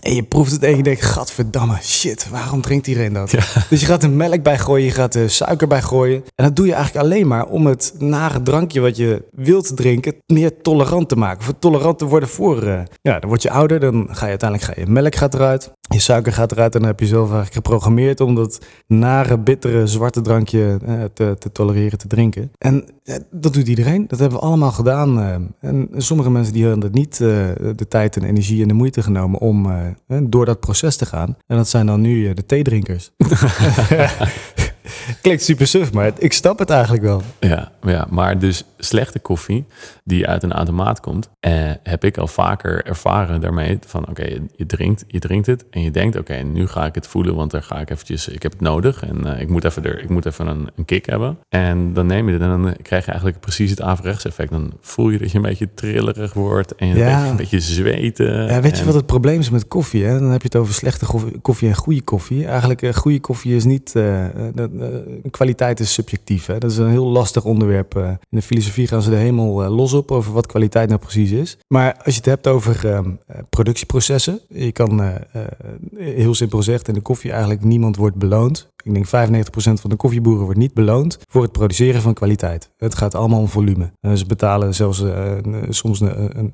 En 0.00 0.14
je 0.14 0.22
proeft 0.22 0.52
het 0.52 0.62
en 0.62 0.76
je 0.76 0.82
denkt, 0.82 1.02
gadverdamme, 1.02 1.76
shit, 1.82 2.28
waarom 2.30 2.60
drinkt 2.60 2.86
iedereen 2.86 3.12
dat? 3.12 3.30
Dus 3.70 3.80
je 3.80 3.86
gaat 3.86 4.02
er 4.02 4.10
melk 4.10 4.42
bij 4.42 4.58
gooien, 4.58 4.84
je 4.84 4.90
gaat 4.90 5.14
er 5.14 5.30
suiker 5.30 5.66
bij 5.68 5.82
gooien. 5.82 6.24
En 6.34 6.44
dat 6.44 6.56
doe 6.56 6.66
je 6.66 6.74
eigenlijk 6.74 7.04
alleen 7.04 7.26
maar 7.26 7.46
om 7.46 7.66
het 7.66 7.94
nare 7.98 8.42
drankje 8.42 8.80
wat 8.80 8.96
je 8.96 9.24
wilt 9.32 9.76
drinken 9.76 10.14
meer 10.26 10.60
tolerant 10.62 11.08
te 11.08 11.16
maken. 11.16 11.44
Voor 11.44 11.58
tolerant 11.58 11.98
te 11.98 12.04
worden 12.04 12.28
voor... 12.28 12.62
eh, 12.62 12.80
ja, 13.02 13.18
dan 13.18 13.28
word 13.28 13.42
je 13.42 13.50
ouder, 13.50 13.80
dan 13.80 14.08
ga 14.10 14.24
je 14.24 14.30
uiteindelijk, 14.30 14.70
ga 14.72 14.80
je 14.80 14.86
melk 14.86 15.14
gaat 15.14 15.34
eruit. 15.34 15.72
Je 15.80 15.98
suiker 15.98 16.32
gaat 16.32 16.52
eruit 16.52 16.74
en 16.74 16.80
dan 16.80 16.88
heb 16.88 17.00
je 17.00 17.06
zelf 17.06 17.24
eigenlijk 17.24 17.54
geprogrammeerd 17.54 18.20
om 18.20 18.34
dat 18.34 18.58
nare, 18.86 19.38
bittere, 19.38 19.86
zwarte 19.86 20.20
drankje 20.20 20.78
eh, 20.86 20.94
te, 21.14 21.36
te 21.38 21.52
tolereren, 21.52 21.98
te 21.98 22.06
drinken. 22.06 22.50
En 22.58 22.84
eh, 23.04 23.16
dat 23.30 23.52
doet 23.52 23.68
iedereen. 23.68 24.04
Dat 24.08 24.18
hebben 24.18 24.38
we 24.38 24.44
allemaal 24.44 24.72
gedaan. 24.72 25.00
en 25.60 25.88
sommige 25.96 26.30
mensen 26.30 26.52
die 26.52 26.66
hadden 26.66 26.92
niet 26.92 27.16
de 27.18 27.86
tijd 27.88 28.11
en 28.16 28.24
energie 28.24 28.62
en 28.62 28.68
de 28.68 28.74
moeite 28.74 29.02
genomen 29.02 29.40
om 29.40 29.66
eh, 29.66 29.86
eh, 29.86 30.18
door 30.22 30.44
dat 30.44 30.60
proces 30.60 30.96
te 30.96 31.06
gaan. 31.06 31.36
En 31.46 31.56
dat 31.56 31.68
zijn 31.68 31.86
dan 31.86 32.00
nu 32.00 32.28
eh, 32.28 32.34
de 32.34 32.46
theedrinkers. 32.46 33.10
Klinkt 35.22 35.42
super 35.42 35.66
suf, 35.66 35.92
maar 35.92 36.12
ik 36.18 36.32
snap 36.32 36.58
het 36.58 36.70
eigenlijk 36.70 37.02
wel. 37.02 37.22
Ja, 37.40 37.72
ja, 37.82 38.06
maar 38.10 38.38
dus 38.38 38.64
slechte 38.78 39.18
koffie 39.18 39.64
die 40.04 40.26
uit 40.26 40.42
een 40.42 40.52
automaat 40.52 41.00
komt, 41.00 41.28
eh, 41.40 41.52
heb 41.82 42.04
ik 42.04 42.16
al 42.18 42.26
vaker 42.26 42.84
ervaren 42.86 43.40
daarmee 43.40 43.78
van 43.86 44.08
oké, 44.08 44.24
je, 44.24 44.42
je 44.56 44.66
drinkt, 44.66 45.04
je 45.06 45.18
drinkt 45.18 45.46
het 45.46 45.64
en 45.70 45.82
je 45.82 45.90
denkt 45.90 46.16
oké, 46.18 46.34
nu 46.34 46.66
ga 46.66 46.86
ik 46.86 46.94
het 46.94 47.06
voelen, 47.06 47.34
want 47.34 47.50
dan 47.50 47.62
ga 47.62 47.80
ik 47.80 47.90
eventjes, 47.90 48.28
ik 48.28 48.42
heb 48.42 48.52
het 48.52 48.60
nodig 48.60 49.02
en 49.02 49.34
eh, 49.34 49.40
ik 49.40 49.48
moet 49.48 49.64
even 49.64 49.84
er, 49.84 50.02
ik 50.02 50.08
moet 50.08 50.26
even 50.26 50.46
een, 50.46 50.68
een 50.76 50.84
kick 50.84 51.06
hebben. 51.06 51.38
En 51.48 51.92
dan 51.92 52.06
neem 52.06 52.26
je 52.26 52.32
het 52.32 52.42
en 52.42 52.48
dan 52.48 52.74
krijg 52.82 53.04
je 53.04 53.10
eigenlijk 53.10 53.40
precies 53.40 53.70
het 53.70 53.80
averechts 53.82 54.24
effect. 54.24 54.50
Dan 54.50 54.72
voel 54.80 55.10
je 55.10 55.18
dat 55.18 55.30
je 55.30 55.36
een 55.36 55.42
beetje 55.42 55.68
trillerig 55.74 56.32
wordt 56.32 56.74
en 56.74 56.86
je 56.86 56.96
Ja. 56.96 57.26
een, 57.28 57.36
beetje, 57.36 57.60
zweten. 57.60 58.46
Ja, 58.46 58.60
weet 58.60 58.78
je 58.78 58.84
wat 58.84 58.94
het 58.94 59.06
probleem 59.06 59.38
is 59.40 59.50
met 59.50 59.68
koffie? 59.68 60.04
Hè? 60.04 60.18
Dan 60.18 60.30
heb 60.30 60.40
je 60.42 60.48
het 60.52 60.56
over 60.56 60.74
slechte 60.74 61.06
koffie- 61.42 61.68
en 61.68 61.74
goede 61.74 62.02
koffie. 62.02 62.46
Eigenlijk, 62.46 62.82
eh, 62.82 62.94
goede 62.94 63.20
koffie 63.20 63.56
is 63.56 63.64
niet... 63.64 63.94
kwaliteit 65.30 65.80
is 65.80 65.92
subjectief. 65.92 66.46
Hè? 66.46 66.58
Dat 66.58 66.70
is 66.70 66.76
een 66.76 66.90
heel 66.90 67.06
lastig 67.06 67.44
onderwerp. 67.44 67.96
eh. 67.96 68.08
in 68.08 68.16
de 68.28 68.42
filosofie 68.42 68.86
gaan 68.86 69.02
ze 69.02 69.10
er 69.10 69.16
helemaal 69.16 69.62
eh, 69.64 69.70
los 69.76 69.92
op 69.92 70.10
over 70.10 70.32
wat 70.32 70.46
kwaliteit 70.46 70.88
nou 70.88 71.00
precies 71.00 71.30
is. 71.30 71.58
Maar 71.68 71.94
als 71.96 72.14
je 72.14 72.20
het 72.20 72.24
hebt 72.24 72.46
over 72.46 72.86
ehm, 72.88 73.10
eh, 73.26 73.38
productieprocessen... 73.50 74.40
Je 74.48 74.72
kan 74.72 75.02
eh, 75.02 75.14
eh, 75.32 75.42
heel 75.96 76.34
simpel 76.34 76.58
gezegd 76.58 76.88
in 76.88 76.94
de 76.94 77.00
koffie 77.00 77.30
eigenlijk 77.30 77.64
niemand 77.64 77.96
wordt 77.96 78.16
beloond. 78.16 78.70
Ik 78.84 78.94
denk 78.94 79.06
95% 79.06 79.10
van 79.80 79.90
de 79.90 79.96
koffieboeren 79.96 80.44
wordt 80.44 80.58
niet 80.58 80.74
beloond 80.74 81.18
voor 81.30 81.42
het 81.42 81.52
produceren 81.52 82.00
van 82.02 82.14
kwaliteit. 82.14 82.70
Het 82.76 82.94
gaat 82.94 83.14
allemaal 83.14 83.38
om 83.40 83.48
volume. 83.48 83.90
Eh, 84.00 84.12
ze 84.12 84.26
betalen 84.26 84.74
zelfs 84.74 85.02
eh, 85.02 85.32
soms 85.68 86.00
eh, 86.00 86.10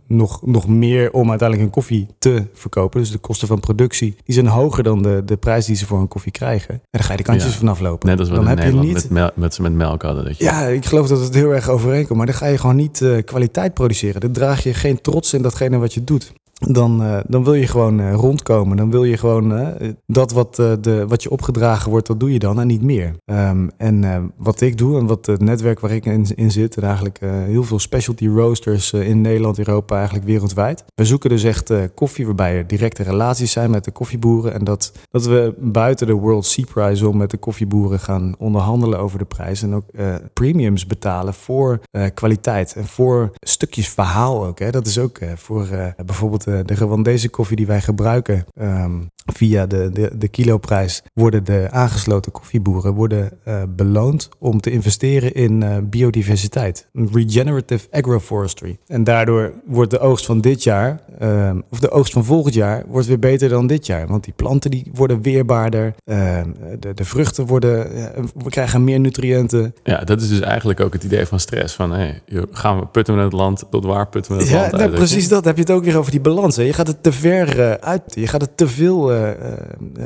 nog, 0.06 0.46
nog 0.46 0.68
meer 0.68 1.12
om 1.12 1.30
uiteindelijk 1.30 1.68
een 1.68 1.74
koffie 1.74 2.06
te 2.18 2.44
verkopen. 2.52 3.00
Dus 3.00 3.10
de 3.10 3.18
kosten 3.18 3.48
van 3.48 3.60
productie 3.60 4.16
die 4.24 4.34
zijn 4.34 4.46
hoger 4.46 4.82
dan 4.82 5.02
de, 5.02 5.22
de 5.24 5.36
prijs 5.36 5.66
die 5.66 5.76
ze 5.76 5.86
voor 5.86 5.98
een 6.00 6.08
koffie 6.08 6.32
krijgen. 6.32 6.74
En 6.74 6.80
dan 6.90 7.02
ga 7.02 7.10
je 7.10 7.16
de 7.18 7.22
kantjes 7.24 7.52
Ja. 7.52 7.58
vanaf 7.58 7.80
lopen. 7.80 8.07
Net 8.08 8.18
als 8.18 8.28
wat 8.28 8.36
dan 8.36 8.48
in 8.48 8.50
heb 8.50 8.58
je 8.58 8.64
Nederland 8.64 9.02
niet. 9.02 9.10
met, 9.10 9.36
met 9.36 9.54
ze 9.54 9.62
met 9.62 9.72
melk 9.72 10.02
hadden. 10.02 10.24
Dat 10.24 10.38
je, 10.38 10.44
Ja, 10.44 10.66
ik 10.66 10.84
geloof 10.84 11.08
dat 11.08 11.20
het 11.20 11.34
heel 11.34 11.54
erg 11.54 11.68
overeenkomt. 11.68 12.16
Maar 12.18 12.26
dan 12.26 12.34
ga 12.34 12.46
je 12.46 12.58
gewoon 12.58 12.76
niet 12.76 13.02
eh, 13.02 13.24
kwaliteit 13.24 13.74
produceren. 13.74 14.20
Dan 14.20 14.32
draag 14.32 14.62
je 14.62 14.74
geen 14.74 15.00
trots 15.00 15.32
in 15.32 15.42
datgene 15.42 15.78
wat 15.78 15.94
je 15.94 16.04
doet. 16.04 16.32
Dan, 16.58 17.02
eh, 17.02 17.18
dan 17.26 17.44
wil 17.44 17.54
je 17.54 17.66
gewoon 17.66 18.00
eh, 18.00 18.14
rondkomen. 18.14 18.76
Dan 18.76 18.90
wil 18.90 19.04
je 19.04 19.16
gewoon 19.16 19.56
eh, 19.56 19.88
dat 20.06 20.32
wat, 20.32 20.54
de, 20.56 21.04
wat 21.08 21.22
je 21.22 21.30
opgedragen 21.30 21.90
wordt, 21.90 22.06
dat 22.06 22.20
doe 22.20 22.32
je 22.32 22.38
dan 22.38 22.60
en 22.60 22.66
niet 22.66 22.82
meer. 22.82 23.14
Ehm, 23.24 23.68
en 23.76 24.32
wat 24.36 24.60
ik 24.60 24.78
doe 24.78 24.98
en 24.98 25.06
wat 25.06 25.26
het 25.26 25.40
netwerk 25.40 25.80
waar 25.80 25.90
ik 25.90 26.04
in, 26.04 26.26
in 26.34 26.50
zit, 26.50 26.76
en 26.76 26.82
eigenlijk 26.82 27.20
heel 27.46 27.62
veel 27.62 27.78
specialty 27.78 28.26
roasters 28.26 28.92
in 28.92 29.20
Nederland, 29.20 29.58
Europa, 29.58 29.96
eigenlijk 29.96 30.26
wereldwijd. 30.26 30.84
We 30.94 31.04
zoeken 31.04 31.30
dus 31.30 31.44
echt 31.44 31.72
koffie 31.94 32.26
waarbij 32.26 32.56
er 32.56 32.66
directe 32.66 33.02
relaties 33.02 33.52
zijn 33.52 33.70
met 33.70 33.84
de 33.84 33.90
koffieboeren. 33.90 34.54
En 34.54 34.64
dat, 34.64 34.92
dat 35.10 35.26
we 35.26 35.54
buiten 35.58 36.06
de 36.06 36.12
World 36.12 36.46
Sea 36.46 36.64
Prize 36.72 37.08
om 37.08 37.16
met 37.16 37.30
de 37.30 37.36
koffieboeren 37.36 38.00
gaan 38.00 38.34
onderhandelen 38.38 38.98
over 38.98 39.18
de 39.18 39.24
prijs. 39.24 39.62
En 39.62 39.74
ook 39.74 39.84
premiums 40.32 40.86
betalen 40.86 41.34
voor 41.34 41.80
kwaliteit 42.14 42.74
en 42.74 42.86
voor 42.86 43.30
stukjes 43.40 43.88
verhaal 43.88 44.46
ook. 44.46 44.58
Hè. 44.58 44.70
Dat 44.70 44.86
is 44.86 44.98
ook 44.98 45.18
voor 45.36 45.66
bijvoorbeeld 46.06 46.47
eh, 46.48 46.64
de 46.64 46.74
Rwandese 46.74 47.28
koffie 47.28 47.56
die 47.56 47.66
wij 47.66 47.80
gebruiken. 47.80 48.44
ehm, 48.54 49.00
via 49.34 49.66
de, 49.66 49.90
de, 49.92 50.10
de 50.18 50.28
kiloprijs 50.28 51.02
worden 51.14 51.44
de 51.44 51.68
aangesloten 51.70 52.32
koffieboeren 52.32 52.94
worden, 52.94 53.30
eh, 53.44 53.62
beloond 53.68 54.28
om 54.38 54.60
te 54.60 54.70
investeren 54.70 55.34
in 55.34 55.62
eh, 55.62 55.76
biodiversiteit. 55.82 56.86
Regenerative 57.12 57.86
agroforestry. 57.90 58.78
En 58.86 59.04
daardoor 59.04 59.52
wordt 59.66 59.90
de 59.90 59.98
oogst 59.98 60.26
van 60.26 60.40
dit 60.40 60.62
jaar, 60.62 61.00
ehm, 61.18 61.60
of 61.70 61.78
de 61.78 61.90
oogst 61.90 62.12
van 62.12 62.24
volgend 62.24 62.54
jaar, 62.54 62.84
wordt 62.88 63.06
weer 63.06 63.18
beter 63.18 63.48
dan 63.48 63.66
dit 63.66 63.86
jaar. 63.86 64.06
Want 64.06 64.24
die 64.24 64.32
planten 64.36 64.70
die 64.70 64.90
worden 64.94 65.22
weerbaarder. 65.22 65.94
de, 66.04 66.94
de 66.94 67.04
vruchten 67.04 67.46
worden, 67.46 67.94
eh, 67.94 68.24
we 68.34 68.50
krijgen 68.50 68.84
meer 68.84 69.00
nutriënten. 69.00 69.74
Ja, 69.82 69.98
dat 70.04 70.20
is 70.20 70.28
dus 70.28 70.40
eigenlijk 70.40 70.80
ook 70.80 70.92
het 70.92 71.04
idee 71.04 71.26
van 71.26 71.40
stress. 71.40 71.74
Van 71.74 71.92
hey, 71.92 72.22
gaan 72.50 72.78
we 72.78 72.86
putten 72.86 73.16
we 73.16 73.22
het 73.22 73.32
land, 73.32 73.64
tot 73.70 73.84
waar 73.84 74.08
putten 74.08 74.32
we 74.32 74.38
het 74.38 74.48
Ja, 74.48 74.58
land 74.58 74.70
nou, 74.70 74.82
uit? 74.82 74.92
je? 74.92 74.96
precies 74.96 75.28
dat. 75.28 75.44
Heb 75.44 75.54
je 75.54 75.60
het 75.60 75.70
ook 75.70 75.84
weer 75.84 75.98
over 75.98 76.10
die 76.10 76.20
balans. 76.20 76.56
Hè? 76.56 76.62
Je 76.62 76.72
gaat 76.72 76.86
het 76.86 77.02
te 77.02 77.12
ver 77.12 77.60
eh, 77.60 77.72
uit. 77.72 78.02
Je 78.14 78.26
gaat 78.26 78.40
het 78.40 78.56
te 78.56 78.68
veel 78.68 79.12
eh, 79.12 79.17
eh, 79.17 79.17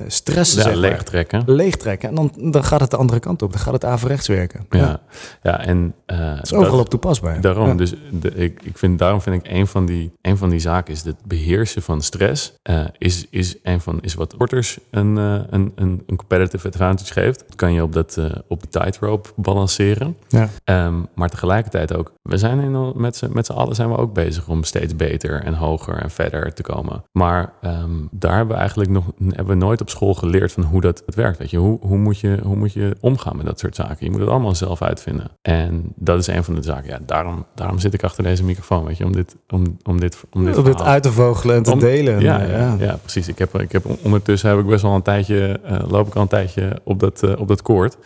stressen. 0.06 0.58
Ja, 0.58 0.62
zeg 0.64 0.72
maar. 0.72 0.80
leeg 0.90 1.02
trekken. 1.02 1.42
leegtrekken. 1.46 2.08
En 2.08 2.14
dan, 2.14 2.32
dan 2.52 2.64
gaat 2.64 2.80
het 2.80 2.90
de 2.90 2.96
andere 2.96 3.20
kant 3.20 3.42
op. 3.42 3.52
Dan 3.52 3.60
gaat 3.60 3.72
het 3.72 3.84
averechts 3.84 4.28
werken. 4.28 4.66
Ja, 4.70 5.00
ja 5.42 5.60
en 5.60 5.94
eh, 6.06 6.34
Dat 6.36 6.44
is 6.44 6.54
overal 6.54 6.78
op 6.78 6.88
toepasbaar. 6.88 7.40
Daarom, 7.40 7.66
Ja. 7.68 7.74
dus 7.74 7.94
de, 8.10 8.34
ik, 8.34 8.60
ik 8.62 8.78
vind, 8.78 8.98
daarom 8.98 9.20
vind 9.20 9.44
ik 9.44 9.52
een 9.52 9.66
van 9.66 9.86
die, 9.86 10.12
een 10.20 10.36
van 10.36 10.50
die 10.50 10.60
zaken 10.60 10.92
is 10.94 11.04
het 11.04 11.16
beheersen 11.26 11.82
van 11.82 12.00
stress. 12.02 12.52
eh, 12.62 12.84
is, 12.98 13.26
is, 13.30 13.56
een 13.62 13.80
van, 13.80 13.98
is 14.00 14.14
wat 14.14 14.32
sporters 14.32 14.78
een, 14.90 15.18
eh, 15.18 15.32
een, 15.50 15.72
een, 15.74 16.02
een 16.06 16.16
competitive 16.16 16.68
advantage 16.68 17.12
geeft. 17.12 17.44
Dat 17.46 17.56
kan 17.56 17.72
je 17.72 17.82
op, 17.82 17.92
dat, 17.92 18.16
eh, 18.16 18.24
op 18.48 18.60
die 18.60 18.70
tightrope 18.70 19.28
balanceren. 19.36 20.16
Ja. 20.28 20.48
Ehm, 20.64 20.94
maar 21.14 21.28
tegelijkertijd 21.28 21.94
ook, 21.96 22.12
we 22.22 22.36
zijn 22.38 22.60
in, 22.60 22.92
met 22.96 23.16
z'n 23.16 23.30
met 23.32 23.46
z'n 23.46 23.52
allen 23.52 23.74
zijn 23.74 23.88
we 23.88 23.96
ook 23.96 24.14
bezig 24.14 24.48
om 24.48 24.64
steeds 24.64 24.96
beter 24.96 25.42
en 25.42 25.54
hoger 25.54 25.94
en 25.94 26.10
verder 26.10 26.52
te 26.54 26.62
komen. 26.62 27.02
Maar 27.12 27.52
ehm, 27.60 27.90
daar 28.10 28.36
hebben 28.36 28.54
we 28.54 28.60
eigenlijk 28.60 28.90
nog 28.90 29.01
hebben 29.28 29.58
we 29.58 29.64
nooit 29.64 29.80
op 29.80 29.88
school 29.90 30.14
geleerd 30.14 30.52
van 30.52 30.62
hoe 30.62 30.80
dat 30.80 31.02
het 31.06 31.14
werkt. 31.14 31.38
Weet 31.38 31.50
je, 31.50 31.56
hoe, 31.56 31.78
hoe, 31.80 31.98
moet 31.98 32.18
je, 32.18 32.38
hoe 32.42 32.56
moet 32.56 32.72
je 32.72 32.96
omgaan 33.00 33.36
met 33.36 33.46
dat 33.46 33.58
soort 33.58 33.74
zaken? 33.74 33.96
Je 34.04 34.10
moet 34.10 34.20
het 34.20 34.28
allemaal 34.28 34.54
zelf 34.54 34.82
uitvinden. 34.82 35.30
En 35.42 35.92
dat 35.96 36.18
is 36.18 36.26
een 36.26 36.44
van 36.44 36.54
de 36.54 36.62
zaken. 36.62 36.88
Ja, 36.88 36.98
daarom, 37.06 37.46
daarom 37.54 37.78
zit 37.78 37.94
ik 37.94 38.02
achter 38.02 38.24
deze 38.24 38.44
microfoon, 38.44 38.84
weet 38.84 38.96
je, 38.98 39.04
om 39.04 39.12
dit, 39.12 39.36
om, 39.48 39.76
om 39.82 40.00
dit, 40.00 40.20
om 40.32 40.44
dit 40.44 40.56
Om 40.58 40.74
uit 40.82 41.02
te 41.02 41.12
vogelen 41.12 41.56
en 41.56 41.62
te 41.62 41.72
om- 41.72 41.78
delen. 41.78 42.14
En, 42.14 42.20
ja, 42.20 42.42
ja, 42.42 42.76
ja. 42.78 42.96
precies. 42.96 43.28
Ik 43.28 43.38
heb, 43.38 43.58
ik 43.60 43.72
heb, 43.72 43.84
ondertussen 44.02 44.50
heb 44.50 44.58
ik 44.58 44.66
best 44.66 44.82
wel 44.82 44.94
een 44.94 45.02
tijdje, 45.02 45.60
eh, 45.64 45.82
loop 45.88 46.06
ik 46.06 46.14
al 46.14 46.22
een 46.22 46.28
tijdje 46.28 46.80
op 46.84 47.00
dat, 47.00 47.22
eh, 47.22 47.40
op 47.40 47.48
dat 47.48 47.62
koord. 47.62 47.96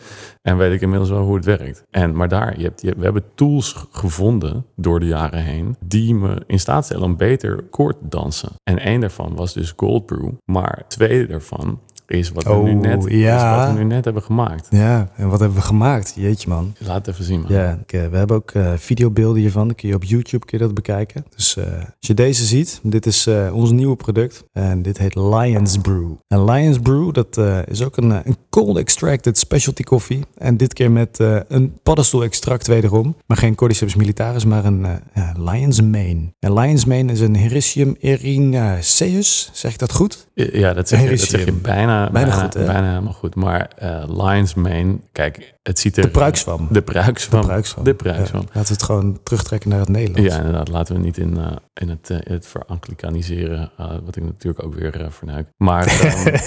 En 0.41 0.57
weet 0.57 0.73
ik 0.73 0.81
inmiddels 0.81 1.09
wel 1.09 1.23
hoe 1.23 1.35
het 1.35 1.45
werkt. 1.45 1.83
En, 1.91 2.15
maar 2.15 2.27
daar, 2.27 2.57
je 2.57 2.63
hebt, 2.63 2.81
je, 2.81 2.93
we 2.97 3.03
hebben 3.03 3.23
tools 3.35 3.85
gevonden 3.91 4.65
door 4.75 4.99
de 4.99 5.05
jaren 5.05 5.43
heen 5.43 5.75
die 5.85 6.15
me 6.15 6.43
in 6.47 6.59
staat 6.59 6.85
stellen 6.85 7.03
om 7.03 7.17
beter 7.17 7.63
koord 7.69 7.97
te 7.99 8.07
dansen. 8.07 8.49
En 8.63 8.79
één 8.79 8.99
daarvan 8.99 9.35
was 9.35 9.53
dus 9.53 9.75
Cold 9.75 10.05
Brew. 10.05 10.29
Maar 10.45 10.86
twee 10.87 11.27
daarvan 11.27 11.79
is 12.07 12.31
wat 12.31 12.43
we, 12.43 12.53
nu, 12.53 12.75
Oh, 12.75 12.81
net, 12.81 13.05
ja. 13.09 13.35
is 13.35 13.65
wat 13.65 13.73
we 13.75 13.79
nu 13.79 13.85
net 13.85 14.05
hebben 14.05 14.23
gemaakt. 14.23 14.67
Ja, 14.69 15.09
en 15.15 15.29
wat 15.29 15.39
hebben 15.39 15.57
we 15.57 15.63
gemaakt? 15.63 16.13
Jeetje 16.15 16.49
man. 16.49 16.75
Laat 16.79 16.95
het 16.95 17.07
even 17.07 17.25
zien, 17.25 17.41
man. 17.41 17.51
Ja, 17.51 17.79
eh, 17.87 18.07
we 18.07 18.17
hebben 18.17 18.35
ook 18.35 18.51
eh, 18.51 18.73
videobeelden 18.75 19.41
hiervan. 19.41 19.67
Dan 19.67 19.75
kun 19.75 19.89
je 19.89 19.95
op 19.95 20.03
YouTube 20.03 20.45
kun 20.45 20.57
je 20.57 20.63
dat 20.63 20.73
bekijken. 20.73 21.25
Dus 21.35 21.57
eh, 21.57 21.65
als 21.73 21.95
je 21.99 22.13
deze 22.13 22.45
ziet, 22.45 22.79
dit 22.83 23.05
is 23.05 23.27
eh, 23.27 23.49
ons 23.53 23.71
nieuwe 23.71 23.95
product. 23.95 24.43
En 24.53 24.81
dit 24.81 24.97
heet 24.97 25.15
Lions 25.15 25.77
Brew. 25.77 26.11
En 26.27 26.43
Lions 26.45 26.79
Brew, 26.79 27.13
dat 27.13 27.37
is 27.67 27.83
ook 27.83 27.97
een, 27.97 28.09
een 28.09 28.37
cold 28.63 28.77
extracted 28.77 29.37
specialty 29.37 29.83
koffie. 29.83 30.25
En 30.37 30.57
dit 30.57 30.73
keer 30.73 30.91
met 30.91 31.19
eh, 31.19 31.39
een 31.47 31.79
paddenstoel-extract 31.83 32.67
wederom. 32.67 33.15
Maar 33.25 33.37
geen 33.37 33.55
Cordyceps 33.55 33.95
militaris, 33.95 34.45
maar 34.45 34.65
een 34.65 34.85
eh, 34.85 35.29
Lion's 35.35 35.81
Mane. 35.81 36.33
En 36.39 36.53
Lion's 36.53 36.85
Mane 36.85 37.11
is 37.11 37.19
een 37.19 37.35
Hericium 37.35 37.95
erinaceus. 37.99 39.49
Zeg 39.53 39.71
ik 39.71 39.79
dat 39.79 39.93
goed? 39.93 40.27
Ja, 40.33 40.73
dat 40.73 40.87
zeg, 40.87 41.01
je, 41.01 41.09
dat 41.09 41.19
zeg 41.19 41.45
je 41.45 41.51
bijna 41.51 42.09
bijna, 42.09 42.11
Bijna 42.11 42.31
goed, 42.31 42.53
hè? 42.53 42.65
bijna 42.65 42.89
helemaal 42.89 43.13
goed. 43.13 43.35
Maar 43.35 43.71
eh 43.75 44.03
Lion's 44.07 44.53
Mane, 44.53 44.97
kijk, 45.11 45.53
het 45.63 45.79
ziet 45.79 45.97
er... 45.97 46.03
De 46.03 46.09
pruikswam. 46.09 46.67
De 46.71 46.81
pruikswam. 46.81 47.41
De 47.41 47.47
pruikswam. 47.47 47.83
De 47.83 47.93
pruikswam. 47.93 48.41
Ja, 48.41 48.47
laten 48.53 48.67
we 48.67 48.73
het 48.73 48.83
gewoon 48.83 49.19
terugtrekken 49.23 49.69
naar 49.69 49.79
het 49.79 49.89
Nederlands. 49.89 50.33
Ja, 50.33 50.37
inderdaad. 50.37 50.67
Laten 50.67 50.95
we 50.95 51.01
niet 51.01 51.17
in, 51.17 51.37
in 51.73 51.89
het, 51.89 52.09
in 52.09 52.33
het 52.33 52.47
veranglicaniseren, 52.47 53.71
eh, 53.77 53.87
wat 54.05 54.15
ik 54.15 54.23
natuurlijk 54.23 54.63
ook 54.63 54.75
weer 54.75 55.07
vernuik. 55.09 55.47
Maar 55.57 55.85
ehm, 56.01 56.37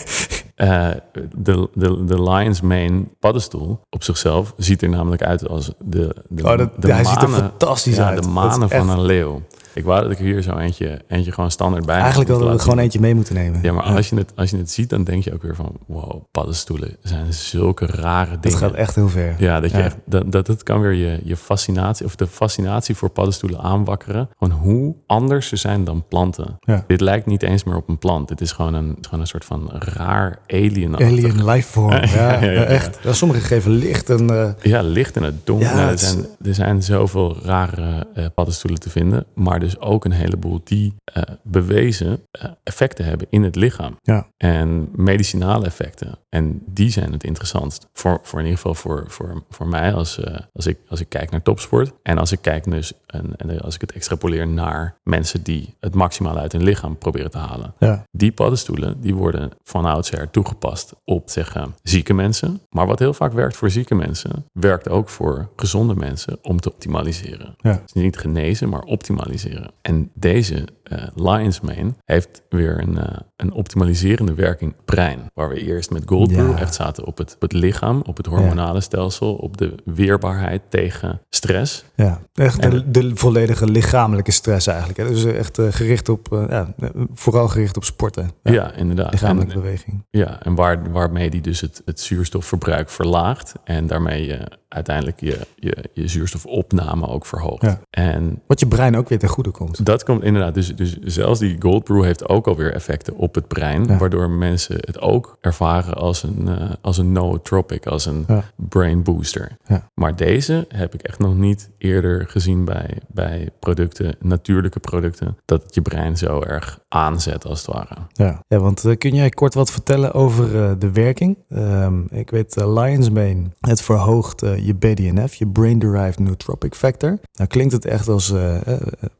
eh, 0.60 0.90
de, 1.36 1.68
de, 1.74 2.04
de 2.04 2.22
Lion's 2.22 2.60
Mane 2.60 3.02
paddenstoel 3.20 3.80
op 3.90 4.02
zichzelf 4.02 4.54
ziet 4.56 4.82
er 4.82 4.88
namelijk 4.88 5.22
uit 5.22 5.48
als 5.48 5.72
de, 5.78 6.16
de, 6.28 6.42
Oh, 6.44 6.58
dat, 6.58 6.70
de 6.82 6.92
hij 6.92 7.04
ziet 7.04 7.22
er 7.22 7.28
manen- 7.28 7.48
fantastisch 7.48 7.96
ja, 7.96 8.06
uit. 8.08 8.22
de 8.22 8.28
manen 8.28 8.70
echt- 8.70 8.84
van 8.86 8.98
een 8.98 9.02
leeuw. 9.04 9.42
Ik 9.74 9.84
wou 9.84 10.02
dat 10.02 10.10
ik 10.10 10.18
hier 10.18 10.42
zo 10.42 10.56
eentje, 10.56 11.00
eentje 11.08 11.32
gewoon 11.32 11.50
standaard 11.50 11.86
bij 11.86 11.96
Eigenlijk 11.98 12.30
hadden 12.30 12.50
we 12.52 12.58
gewoon 12.58 12.78
eentje 12.78 13.00
mee 13.00 13.14
moeten 13.14 13.34
nemen. 13.34 13.58
Ja, 13.62 13.72
maar 13.72 13.82
Als, 13.84 14.08
je 14.08 14.16
het, 14.16 14.32
als 14.36 14.50
je 14.50 14.56
het 14.56 14.70
ziet, 14.70 14.90
dan 14.90 15.04
denk 15.04 15.24
je 15.24 15.32
ook 15.32 15.42
weer 15.42 15.54
van... 15.54 15.72
wow, 15.86 16.22
paddenstoelen 16.30 16.96
zijn 17.02 17.32
zulke 17.32 17.86
rare 17.86 18.30
Het 18.30 18.42
dingen. 18.42 18.58
gaat 18.58 18.74
echt 18.74 18.94
heel 18.94 19.08
ver. 19.08 19.34
Ja, 19.38 19.60
dat, 19.60 19.70
je 19.70 19.76
Ja. 19.76 19.84
Echt, 19.84 19.96
dat, 20.06 20.32
dat 20.32 20.46
het 20.46 20.62
kan 20.62 20.80
weer 20.80 20.92
je, 20.92 21.20
je 21.24 21.36
fascinatie... 21.36 22.06
of 22.06 22.16
de 22.16 22.26
fascinatie 22.26 22.94
voor 22.94 23.08
paddenstoelen 23.10 23.60
aanwakkeren. 23.60 24.28
Gewoon 24.38 24.58
hoe 24.58 24.94
anders 25.06 25.48
ze 25.48 25.56
zijn 25.56 25.84
dan 25.84 26.04
planten. 26.08 26.56
Ja. 26.60 26.84
Dit 26.86 27.00
lijkt 27.00 27.26
niet 27.26 27.42
eens 27.42 27.64
meer 27.64 27.76
op 27.76 27.88
een 27.88 27.98
plant. 27.98 28.28
Dit 28.28 28.40
is 28.40 28.52
gewoon 28.52 28.74
een, 28.74 28.96
gewoon 29.00 29.20
een 29.20 29.26
soort 29.26 29.44
van 29.44 29.70
raar 29.72 30.38
alien 30.46 30.96
Alien 30.96 31.44
lifeform. 31.44 31.90
Ja, 32.14 32.44
Ja, 32.44 32.62
echt. 32.64 32.98
Sommigen 33.10 33.42
geven 33.42 33.70
licht 33.72 34.10
en... 34.10 34.30
eh, 34.30 34.50
Ja, 34.62 34.82
licht 34.82 35.16
in 35.16 35.22
het 35.22 35.46
donker. 35.46 35.66
Nou, 35.66 35.80
er, 35.80 35.88
het 35.88 36.00
zijn, 36.00 36.26
er 36.42 36.54
zijn 36.54 36.82
zoveel 36.82 37.36
rare 37.42 38.06
eh, 38.14 38.26
paddenstoelen 38.34 38.80
te 38.80 38.90
vinden. 38.90 39.26
Maar 39.34 39.59
dus 39.60 39.78
ook 39.78 40.04
een 40.04 40.12
heleboel 40.12 40.60
die 40.64 40.94
eh, 41.04 41.22
bewezen 41.42 42.20
eh, 42.30 42.50
effecten 42.62 43.04
hebben 43.04 43.26
in 43.30 43.42
het 43.42 43.56
lichaam. 43.56 43.96
Ja. 44.02 44.26
En 44.36 44.88
medicinale 44.96 45.66
effecten. 45.66 46.18
En 46.28 46.62
die 46.66 46.90
zijn 46.90 47.12
het 47.12 47.24
interessantst. 47.24 47.88
Voor, 47.92 48.20
voor 48.22 48.38
in 48.38 48.44
ieder 48.44 48.60
geval 48.60 48.74
voor, 48.74 49.04
voor, 49.08 49.42
voor 49.50 49.66
mij 49.66 49.92
als, 49.92 50.20
eh, 50.20 50.38
als, 50.52 50.66
ik, 50.66 50.78
als 50.88 51.00
ik 51.00 51.08
kijk 51.08 51.30
naar 51.30 51.42
topsport. 51.42 51.92
En 52.02 52.18
als 52.18 52.32
ik 52.32 52.38
kijk 52.42 52.64
dus, 52.64 52.92
en, 53.06 53.36
en 53.36 53.60
als 53.60 53.74
ik 53.74 53.80
het 53.80 53.92
extrapoleer 53.92 54.48
naar 54.48 54.94
mensen 55.02 55.42
die 55.42 55.74
het 55.80 55.94
maximale 55.94 56.40
uit 56.40 56.52
hun 56.52 56.62
lichaam 56.62 56.98
proberen 56.98 57.30
te 57.30 57.38
halen. 57.38 57.74
ja. 57.78 58.04
Die 58.12 58.32
paddenstoelen 58.32 59.00
die 59.00 59.14
worden 59.14 59.50
van 59.64 59.84
oudsher 59.84 60.30
toegepast 60.30 60.94
op 61.04 61.30
zeggen 61.30 61.74
zieke 61.82 62.14
mensen. 62.14 62.60
Maar 62.70 62.86
wat 62.86 62.98
heel 62.98 63.14
vaak 63.14 63.32
werkt 63.32 63.56
voor 63.56 63.70
zieke 63.70 63.94
mensen, 63.94 64.44
werkt 64.52 64.88
ook 64.88 65.08
voor 65.08 65.48
gezonde 65.56 65.94
mensen 65.94 66.38
om 66.42 66.60
te 66.60 66.72
optimaliseren. 66.72 67.54
Ja. 67.58 67.80
Dus 67.82 67.92
niet 67.92 68.18
genezen, 68.18 68.68
maar 68.68 68.82
optimaliseren. 68.82 69.49
En 69.82 70.10
deze 70.14 70.64
eh 70.90 71.02
Lion's 71.14 71.60
Mane 71.60 71.92
heeft 72.04 72.42
weer 72.48 72.80
een, 72.82 72.98
eh, 72.98 73.16
een 73.36 73.52
optimaliserende 73.52 74.34
werking 74.34 74.74
brein. 74.84 75.18
Waar 75.34 75.48
we 75.48 75.64
eerst 75.64 75.90
met 75.90 76.02
Gold 76.06 76.32
Brew 76.32 76.50
Ja. 76.50 76.58
echt 76.58 76.74
zaten 76.74 77.04
op 77.04 77.18
het, 77.18 77.34
op 77.34 77.40
het 77.40 77.52
lichaam, 77.52 78.02
op 78.06 78.16
het 78.16 78.26
hormonale 78.26 78.80
stelsel, 78.80 79.34
op 79.34 79.56
de 79.56 79.74
weerbaarheid 79.84 80.62
tegen 80.68 81.20
stress. 81.30 81.84
Ja, 81.94 82.20
echt 82.34 82.58
En- 82.58 82.70
de, 82.70 82.90
de 82.90 83.10
volledige 83.16 83.66
lichamelijke 83.66 84.30
stress 84.32 84.66
eigenlijk. 84.66 84.98
Hè? 84.98 85.08
Dus 85.08 85.24
echt 85.24 85.58
eh, 85.58 85.66
gericht 85.70 86.08
op, 86.08 86.46
ja, 86.48 86.74
vooral 87.14 87.48
gericht 87.48 87.76
op 87.76 87.84
sporten. 87.84 88.30
Ja, 88.42 88.72
inderdaad. 88.72 89.10
Lichamelijke 89.12 89.54
En- 89.54 89.60
beweging. 89.60 90.04
Ja, 90.10 90.42
en 90.42 90.54
waar, 90.54 90.90
waarmee 90.92 91.30
die 91.30 91.40
dus 91.40 91.60
het, 91.60 91.82
het 91.84 92.00
zuurstofverbruik 92.00 92.90
verlaagt. 92.90 93.52
En 93.64 93.86
daarmee 93.86 94.26
je 94.26 94.58
uiteindelijk 94.68 95.20
je, 95.20 95.38
je, 95.56 95.76
je 95.92 96.08
zuurstofopname 96.08 97.06
ook 97.06 97.26
verhoogt. 97.26 97.76
En 97.90 98.42
Wat 98.46 98.60
je 98.60 98.66
brein 98.66 98.96
ook 98.96 99.08
weer 99.08 99.18
ten 99.18 99.28
goede 99.28 99.50
komt. 99.50 99.84
dat 99.86 100.04
komt 100.04 100.22
inderdaad. 100.24 100.54
Dus, 100.54 100.74
dus 100.80 100.98
zelfs 101.14 101.40
die 101.40 101.56
Gold 101.58 101.84
Brew 101.84 102.04
heeft 102.04 102.28
ook 102.28 102.46
alweer 102.46 102.72
effecten 102.74 103.16
op 103.16 103.34
het 103.34 103.48
brein. 103.48 103.84
Ja. 103.84 103.96
Waardoor 103.98 104.30
mensen 104.30 104.76
het 104.80 105.00
ook 105.00 105.36
ervaren 105.40 105.94
als 105.94 106.22
een, 106.22 106.48
eh, 106.48 106.70
als 106.80 106.98
een 106.98 107.12
nootropic, 107.12 107.86
als 107.86 108.06
een 108.06 108.24
Ja. 108.28 108.44
brain 108.56 109.02
booster. 109.02 109.56
Ja. 109.66 109.88
Maar 109.94 110.16
deze 110.16 110.66
heb 110.68 110.94
ik 110.94 111.02
echt 111.02 111.18
nog 111.18 111.36
niet 111.36 111.70
eerder 111.78 112.26
gezien 112.28 112.64
bij, 112.64 112.98
bij 113.08 113.48
producten, 113.58 114.14
natuurlijke 114.20 114.80
producten. 114.80 115.36
Dat 115.44 115.62
het 115.62 115.74
je 115.74 115.82
brein 115.82 116.16
zo 116.18 116.40
erg 116.42 116.78
aanzet 116.88 117.46
als 117.46 117.66
het 117.66 117.74
ware. 117.74 117.96
Ja, 118.12 118.42
ja 118.48 118.58
want 118.58 118.84
eh, 118.84 118.96
kun 118.98 119.14
jij 119.14 119.30
kort 119.30 119.54
wat 119.54 119.70
vertellen 119.70 120.12
over 120.12 120.62
eh, 120.64 120.70
de 120.78 120.92
werking? 120.92 121.36
Ehm, 121.48 122.00
ik 122.10 122.30
weet, 122.30 122.56
Lion's 122.56 123.10
Mane, 123.10 123.42
het 123.60 123.82
verhoogt 123.82 124.40
je 124.40 124.74
BDNF, 124.74 125.34
je 125.34 125.46
Brain 125.46 125.78
Derived 125.78 126.18
Nootropic 126.18 126.74
Factor. 126.74 127.18
Nou 127.32 127.48
klinkt 127.48 127.72
het 127.72 127.84
echt 127.84 128.08
als 128.08 128.32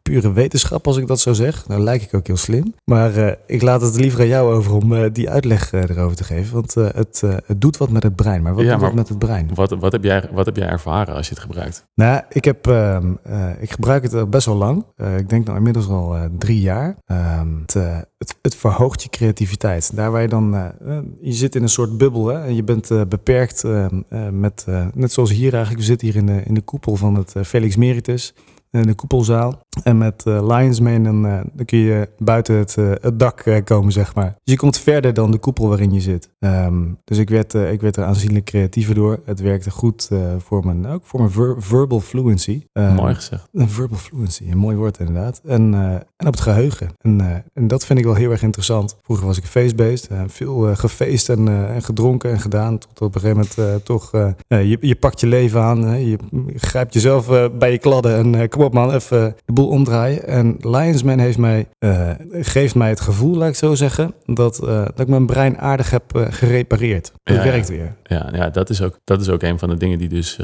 pure 0.03 0.33
wetenschap 0.33 0.87
als 0.87 0.97
ik 0.97 1.07
dat 1.07 1.21
zo 1.21 1.33
zeg. 1.33 1.50
Nou 1.69 1.81
lijk 1.81 2.03
ik 2.03 2.15
ook 2.15 2.27
heel 2.27 2.37
slim. 2.37 2.75
Maar 2.85 3.17
eh, 3.17 3.33
ik 3.47 3.63
laat 3.63 3.81
het 3.81 3.97
liever 3.97 4.21
aan 4.21 4.27
jou 4.27 4.55
over 4.55 4.75
om 4.75 4.93
eh, 4.95 5.05
die 5.13 5.31
uitleg 5.31 5.73
eh, 5.73 5.83
erover 5.83 6.17
te 6.17 6.25
geven. 6.25 6.55
Want 6.55 6.75
het, 6.75 7.21
het 7.47 7.61
doet 7.61 7.77
wat 7.77 7.91
met 7.91 8.03
het 8.03 8.17
brein. 8.17 8.43
Maar 8.43 8.55
wat 8.55 8.65
Ja, 8.65 8.71
doet 8.71 8.79
maar- 8.81 8.89
het 8.89 8.97
met 8.99 9.09
het 9.09 9.19
brein? 9.19 9.51
Wat, 9.55 9.71
wat, 9.71 9.93
heb 9.93 10.05
jij, 10.05 10.29
wat 10.33 10.47
heb 10.47 10.57
jij 10.57 10.69
ervaren 10.69 11.15
als 11.15 11.29
je 11.29 11.35
het 11.35 11.43
gebruikt? 11.43 11.85
Nou, 11.95 12.23
ik, 12.29 12.45
heb, 12.45 12.67
ehm, 12.67 13.13
eh, 13.23 13.49
ik 13.63 13.71
gebruik 13.71 14.03
het 14.03 14.15
al 14.15 14.27
best 14.27 14.47
wel 14.47 14.57
lang. 14.57 14.85
Ik 15.17 15.29
denk 15.29 15.45
nou 15.45 15.57
inmiddels 15.57 15.89
al 15.89 16.17
drie 16.39 16.61
jaar. 16.61 16.97
Ehm, 17.07 17.49
het, 17.61 17.75
het, 18.19 18.37
het 18.43 18.55
verhoogt 18.55 19.03
je 19.03 19.09
creativiteit. 19.09 19.97
Daar 19.97 20.11
waar 20.11 20.23
je 20.23 20.29
dan, 20.29 20.73
je 21.21 21.33
zit 21.33 21.55
in 21.55 21.63
een 21.63 21.69
soort 21.69 21.99
bubbel 21.99 22.27
hè, 22.27 22.45
en 22.45 22.55
je 22.55 22.65
bent 22.65 23.09
beperkt 23.09 23.65
ehm, 23.65 24.01
eh, 24.09 24.29
met, 24.29 24.67
net 24.95 25.13
zoals 25.13 25.31
hier 25.31 25.51
eigenlijk, 25.53 25.81
we 25.81 25.87
zitten 25.87 26.07
hier 26.09 26.17
in 26.17 26.27
de, 26.27 26.43
in 26.45 26.55
de 26.55 26.61
koepel 26.61 26.97
van 26.97 27.15
het 27.15 27.35
Felix 27.45 27.77
Meritus. 27.77 28.35
In 28.71 28.83
de 28.83 28.95
koepelzaal. 28.95 29.61
En 29.83 29.99
met 29.99 30.27
eh 30.27 30.47
Lions 30.57 30.81
Mane, 30.81 31.03
dan, 31.03 31.27
eh, 31.27 31.41
dan 31.53 31.65
kun 31.67 31.79
je 31.79 32.09
buiten 32.19 32.55
het, 32.55 32.77
eh, 32.79 32.91
het 33.01 33.19
dak 33.19 33.41
eh, 33.41 33.65
komen, 33.65 33.93
zeg 33.93 34.15
maar. 34.15 34.25
Dus 34.45 34.55
je 34.55 34.57
komt 34.57 34.79
verder 34.79 35.15
dan 35.15 35.31
de 35.31 35.39
koepel 35.39 35.69
waarin 35.69 35.93
je 35.93 36.01
zit. 36.01 36.29
Ehm, 36.39 36.83
dus 37.05 37.19
ik 37.19 37.29
werd, 37.31 37.55
eh, 37.55 37.73
ik 37.73 37.81
werd 37.81 37.97
er 37.97 38.05
aanzienlijk 38.05 38.45
creatiever 38.45 38.95
door. 38.95 39.21
Het 39.25 39.41
werkte 39.41 39.71
goed 39.71 40.09
eh, 40.13 40.19
voor 40.39 40.65
mijn, 40.67 40.87
ook 40.87 41.01
voor 41.07 41.21
mijn 41.21 41.33
ver- 41.33 41.55
verbal 41.63 42.01
fluency. 42.01 42.63
Ehm, 42.73 42.95
Mooi 42.95 43.15
gezegd. 43.15 43.49
Een 43.53 43.69
verbal 43.79 43.99
fluency, 43.99 44.45
een 44.51 44.59
mooi 44.59 44.77
woord 44.77 44.99
inderdaad. 44.99 45.41
En, 45.45 45.75
eh, 45.75 45.81
en 45.95 46.27
op 46.27 46.33
het 46.33 46.41
geheugen. 46.41 46.89
En, 46.99 47.21
eh, 47.21 47.37
en 47.55 47.69
dat 47.69 47.87
vind 47.87 47.99
ik 47.99 48.05
wel 48.05 48.15
heel 48.15 48.31
erg 48.31 48.43
interessant. 48.43 48.97
Vroeger 49.03 49.27
was 49.27 49.37
ik 49.39 49.45
feestbeest. 49.45 50.07
eh, 50.07 50.23
veel 50.27 50.69
eh, 50.69 50.77
gefeest 50.77 51.29
en, 51.29 51.49
eh, 51.49 51.75
en 51.75 51.83
gedronken 51.83 52.31
en 52.31 52.41
gedaan. 52.41 52.79
Tot 52.79 53.01
op 53.01 53.15
een 53.15 53.21
gegeven 53.21 53.37
moment 53.59 53.59
eh, 53.59 53.85
toch... 53.85 54.13
eh, 54.15 54.27
eh, 54.47 54.69
je, 54.71 54.79
je 54.81 54.95
pakt 54.97 55.21
je 55.21 55.27
leven 55.27 55.61
aan. 55.63 56.01
je 56.07 56.19
grijpt 56.57 56.95
jezelf 56.95 57.31
eh, 57.31 57.45
bij 57.59 57.73
je 57.73 57.79
kladden. 57.79 58.17
En 58.17 58.35
eh, 58.35 58.49
kom 58.61 58.69
op 58.69 58.75
man, 58.75 58.95
even 58.95 59.37
de 59.45 59.53
boel 59.53 59.69
omdraaien. 59.69 60.27
En 60.27 60.57
Lionsman 60.61 61.19
heeft 61.19 61.39
mij, 61.39 61.69
eh, 61.79 62.11
geeft 62.33 62.75
mij 62.75 62.89
het 62.89 63.01
gevoel, 63.01 63.37
laat 63.37 63.49
ik 63.49 63.55
zo 63.55 63.75
zeggen... 63.75 64.15
dat, 64.27 64.59
eh, 64.59 64.83
dat 64.85 65.01
ik 65.01 65.09
mijn 65.09 65.27
brein 65.27 65.59
aardig 65.59 65.91
heb 65.91 66.15
eh, 66.15 66.27
gerepareerd. 66.31 67.13
Het 67.23 67.37
Ja, 67.37 67.43
werkt 67.43 67.69
weer. 67.69 67.95
Ja, 68.03 68.29
ja 68.33 68.51
dat, 68.51 68.71
is 68.71 68.83
ook, 68.83 68.99
dat 69.05 69.21
is 69.21 69.29
ook 69.29 69.43
een 69.43 69.59
van 69.59 69.69
de 69.69 69.77
dingen 69.77 69.99
die 69.99 70.09
dus 70.09 70.39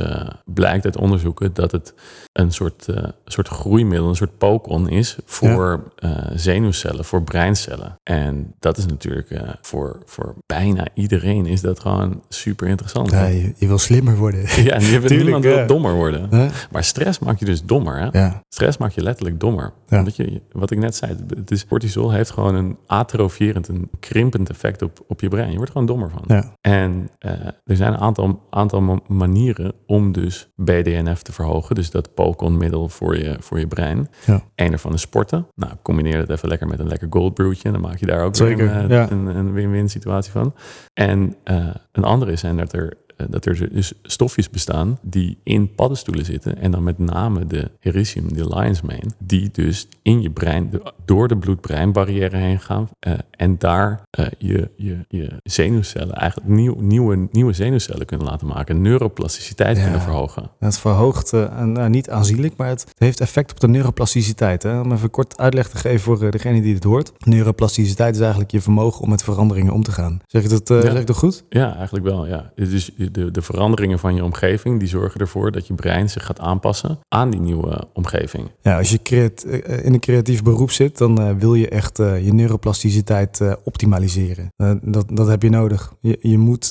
blijkt 0.44 0.85
uit 0.85 0.96
onderzoeken. 0.96 1.50
Dat 1.55 1.72
het 1.72 1.94
een 2.33 2.52
soort, 2.52 2.87
soort 3.24 3.48
groeimiddel, 3.48 4.09
een 4.09 4.16
soort 4.16 4.38
pokon 4.38 4.88
is 4.88 5.16
voor 5.24 5.92
zenuwcellen, 6.35 7.05
voor 7.05 7.22
breincellen. 7.22 7.98
En 8.02 8.55
dat 8.59 8.76
is 8.76 8.87
natuurlijk 8.87 9.29
voor, 9.62 10.02
voor 10.05 10.35
bijna 10.46 10.88
iedereen 10.94 11.46
is 11.46 11.61
dat 11.61 11.81
gewoon 11.81 12.22
super 12.29 12.68
interessant. 12.68 13.11
Ja, 13.11 13.26
je, 13.26 13.52
je 13.57 13.66
wil 13.66 13.79
slimmer 13.79 14.16
worden. 14.16 14.40
Ja, 14.40 14.74
en 14.74 14.85
je 14.85 15.00
Tuurlijk, 15.00 15.11
niemand 15.11 15.44
wil 15.44 15.66
dommer 15.66 15.94
worden. 15.94 16.29
Maar 16.70 16.85
stress 16.85 17.18
maakt 17.18 17.38
je 17.38 17.44
dus 17.44 17.64
dommer. 17.64 17.98
Hè? 17.98 18.06
Ja. 18.12 18.42
Stress 18.49 18.79
maakt 18.79 18.95
je 18.95 19.03
letterlijk 19.03 19.40
dommer. 19.40 19.73
Ja. 19.88 19.99
Omdat 19.99 20.16
je, 20.16 20.42
wat 20.53 20.71
ik 20.71 20.79
net 20.79 20.97
zei, 20.97 21.16
het 21.37 21.51
is, 21.51 21.66
cortisol 21.66 22.11
heeft 22.11 22.31
gewoon 22.31 22.55
een 22.55 22.77
atrofierend, 22.87 23.69
een 23.69 23.90
krimpend 24.01 24.51
effect 24.51 24.83
op, 24.83 25.05
op 25.09 25.21
je 25.21 25.29
brein. 25.29 25.51
Je 25.51 25.57
wordt 25.57 25.71
gewoon 25.73 25.87
dommer 25.87 26.11
van. 26.11 26.23
Ja. 26.27 26.53
En 26.61 27.09
eh, 27.19 27.31
er 27.64 27.77
zijn 27.77 27.92
een 27.92 27.99
aantal, 27.99 28.47
aantal 28.51 28.81
ma- 28.81 29.01
manieren 29.07 29.73
om 29.87 30.12
dus 30.12 30.49
BDNF 30.57 31.23
te 31.23 31.33
verhogen. 31.33 31.75
Dus 31.75 31.90
dat 31.90 32.14
pokonmiddel 32.14 32.88
voor 32.88 33.19
je, 33.19 33.37
voor 33.40 33.59
je 33.59 33.66
brein. 33.66 34.09
Ja. 34.27 34.42
Eén 34.55 34.73
ervan 34.73 34.92
is 34.92 35.01
sporten. 35.01 35.47
Nou, 35.55 35.73
combineer 35.83 36.19
dat 36.19 36.31
even 36.31 36.49
lekker 36.49 36.69
met 36.69 36.79
een 36.79 36.88
lekker 36.88 37.09
gold 37.11 37.35
brewtje. 37.35 37.71
Dan 37.73 37.81
maak 37.81 37.97
je 37.97 38.07
daar 38.07 38.25
ook 38.25 38.37
Zeker, 38.37 38.57
weer 38.57 38.77
een, 38.77 38.90
eh, 38.90 39.07
een, 39.11 39.27
een 39.27 39.53
win-win 39.53 39.88
situatie 39.88 40.33
van. 40.33 40.55
En 40.92 41.37
eh, 41.45 41.66
een 41.92 42.05
andere 42.05 42.33
is 42.33 42.40
dat 42.40 42.73
er 42.73 42.92
dat 43.31 43.46
er 43.46 43.68
dus 43.72 43.92
stofjes 44.02 44.50
bestaan 44.50 44.98
die 45.02 45.38
in 45.42 45.74
paddenstoelen 45.74 46.24
zitten. 46.24 46.59
En 46.59 46.70
dan 46.70 46.83
met 46.83 46.98
name 46.98 47.46
de 47.46 47.70
hericium, 47.81 48.35
de 48.35 48.48
lion's 48.48 48.81
mane, 48.81 49.11
die 49.18 49.48
dus 49.52 49.88
in 50.02 50.22
je 50.22 50.31
brein, 50.31 50.70
door 51.05 51.29
de 51.29 51.37
bloed-breinbarrière 51.37 52.37
heen 52.37 52.61
gaan. 52.61 52.88
eh, 52.98 53.12
en 53.31 53.59
daar 53.59 54.02
eh, 54.11 54.26
je, 54.38 54.70
je, 54.76 54.96
je 55.09 55.29
zenuwcellen, 55.42 56.14
eigenlijk 56.14 56.50
nieuw, 56.50 56.81
nieuwe, 56.81 57.29
nieuwe 57.33 57.52
zenuwcellen 57.52 58.07
kunnen 58.07 58.26
laten 58.26 58.46
maken. 58.46 58.81
Neuroplasticiteit 58.81 59.76
Ja. 59.76 59.83
kunnen 59.83 60.00
verhogen. 60.00 60.50
Het 60.59 60.79
verhoogt, 60.79 61.33
eh, 61.33 61.59
en, 61.61 61.90
niet 61.90 62.11
aanzienlijk, 62.11 62.57
maar 62.57 62.68
het 62.68 62.85
heeft 62.98 63.20
effect 63.20 63.50
op 63.50 63.61
de 63.61 63.68
neuroplasticiteit. 63.68 64.62
Hè? 64.62 64.81
Om 64.81 64.92
even 64.92 65.11
kort 65.11 65.38
uitleg 65.38 65.68
te 65.68 65.76
geven 65.76 66.00
voor 66.00 66.22
eh, 66.22 66.31
degene 66.31 66.61
die 66.62 66.74
het 66.74 66.85
hoort. 66.85 67.12
Neuroplasticiteit 67.26 68.14
is 68.14 68.20
eigenlijk 68.20 68.50
je 68.50 68.61
vermogen 68.61 69.02
om 69.02 69.09
met 69.11 69.22
veranderingen 69.22 69.72
om 69.72 69.83
te 69.83 69.92
gaan. 69.92 70.20
Zeg 70.26 70.42
ik 70.42 70.50
dat, 70.50 70.70
eh, 70.70 70.76
Ja. 70.83 70.90
zeg 70.90 71.00
ik 71.00 71.07
dat 71.07 71.16
goed? 71.16 71.44
Ja, 71.48 71.76
eigenlijk 71.76 72.05
wel. 72.05 72.26
Ja. 72.26 72.52
Dus 72.55 72.90
de, 73.11 73.25
de, 73.25 73.31
de 73.31 73.42
veranderingen 73.42 73.99
van 73.99 74.14
je 74.14 74.25
omgeving, 74.25 74.79
die 74.79 74.88
zorgen 74.88 75.21
ervoor 75.21 75.53
dat 75.53 75.66
je 75.66 75.75
brein 75.75 76.11
zich 76.11 76.25
gaat 76.25 76.40
aanpassen 76.40 76.99
aan 77.09 77.31
die 77.31 77.40
nieuwe 77.40 77.88
omgeving. 77.92 78.51
Ja, 78.62 78.77
als 78.77 78.90
je 78.90 78.99
eh, 79.03 79.85
in 79.85 79.92
een 79.92 80.01
creatief 80.01 80.42
beroep 80.42 80.71
zit, 80.71 80.99
dan 80.99 81.21
uh, 81.21 81.31
wil 81.38 81.55
je 81.55 81.69
echt 81.69 81.99
uh, 81.99 82.25
je 82.25 82.33
neuroplasticiteit 82.33 83.40
optimaliseren. 83.64 84.49
dat, 84.83 85.07
dat 85.12 85.27
heb 85.27 85.42
je 85.42 85.51
nodig. 85.51 85.95
Je, 86.01 86.19
je 86.21 86.38
moet, 86.38 86.71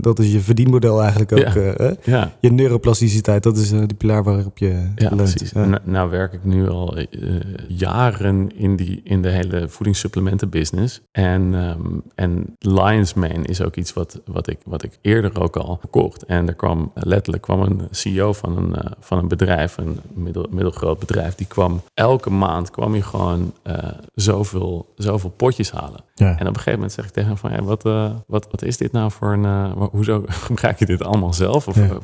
dat 0.00 0.18
is 0.18 0.32
je 0.32 0.40
verdienmodel 0.40 1.00
eigenlijk 1.00 1.32
ook. 1.32 1.54
Ja. 1.54 1.94
ja. 2.04 2.32
Je 2.40 2.52
neuroplasticiteit, 2.52 3.42
dat 3.42 3.56
is 3.56 3.68
de 3.68 3.94
pilaar 3.96 4.24
waarop 4.24 4.58
je 4.58 4.68
ja, 4.94 5.08
leunt. 5.08 5.16
Precies. 5.16 5.50
Ja. 5.50 5.80
Nou 5.84 6.10
werk 6.10 6.32
ik 6.32 6.44
nu 6.44 6.68
al 6.68 6.96
jaren 7.68 8.56
in, 8.56 8.76
die, 8.76 9.00
in 9.04 9.22
de 9.22 9.28
hele 9.28 9.68
voedingssupplementenbusiness. 9.68 11.00
En, 11.12 11.54
um, 11.54 12.02
en 12.14 12.56
Lion's 12.58 13.14
Mane 13.14 13.42
is 13.42 13.62
ook 13.62 13.76
iets 13.76 13.92
wat, 13.92 14.20
wat, 14.24 14.48
ik, 14.48 14.58
wat 14.64 14.82
ik 14.82 14.98
eerder 15.00 15.21
ook 15.30 15.56
al 15.56 15.76
verkocht. 15.80 16.24
En 16.24 16.48
er 16.48 16.54
kwam 16.54 16.90
letterlijk 16.94 17.42
kwam 17.42 17.60
een 17.62 17.88
CEO 17.90 18.32
van 18.32 18.56
een, 18.56 18.68
uh, 18.68 18.90
van 19.00 19.18
een 19.18 19.28
bedrijf, 19.28 19.76
een 19.76 20.00
middel, 20.14 20.46
middelgroot 20.50 20.98
bedrijf, 20.98 21.34
die 21.34 21.46
kwam 21.46 21.82
elke 21.94 22.30
maand 22.30 22.70
kwam 22.70 22.94
je 22.94 23.02
gewoon 23.02 23.52
uh, 23.66 23.74
zoveel, 24.14 24.92
zoveel 24.96 25.30
potjes 25.30 25.70
halen. 25.70 26.00
Ja. 26.14 26.28
En 26.28 26.40
op 26.40 26.46
een 26.46 26.54
gegeven 26.54 26.72
moment 26.72 26.92
zeg 26.92 27.04
ik 27.04 27.10
tegen 27.10 27.28
hem 27.28 27.38
van, 27.38 27.50
hey, 27.50 27.62
wat, 27.62 27.86
uh, 27.86 28.10
wat, 28.26 28.48
wat 28.50 28.62
is 28.62 28.76
dit 28.76 28.92
nou 28.92 29.10
voor 29.10 29.32
een, 29.32 29.72
hoezo 29.72 30.24
gebruik 30.46 30.78
je 30.78 30.86
dit 30.86 31.02
allemaal 31.04 31.32
zelf? 31.32 31.68
Of 31.68 31.76
Ja. 31.76 31.98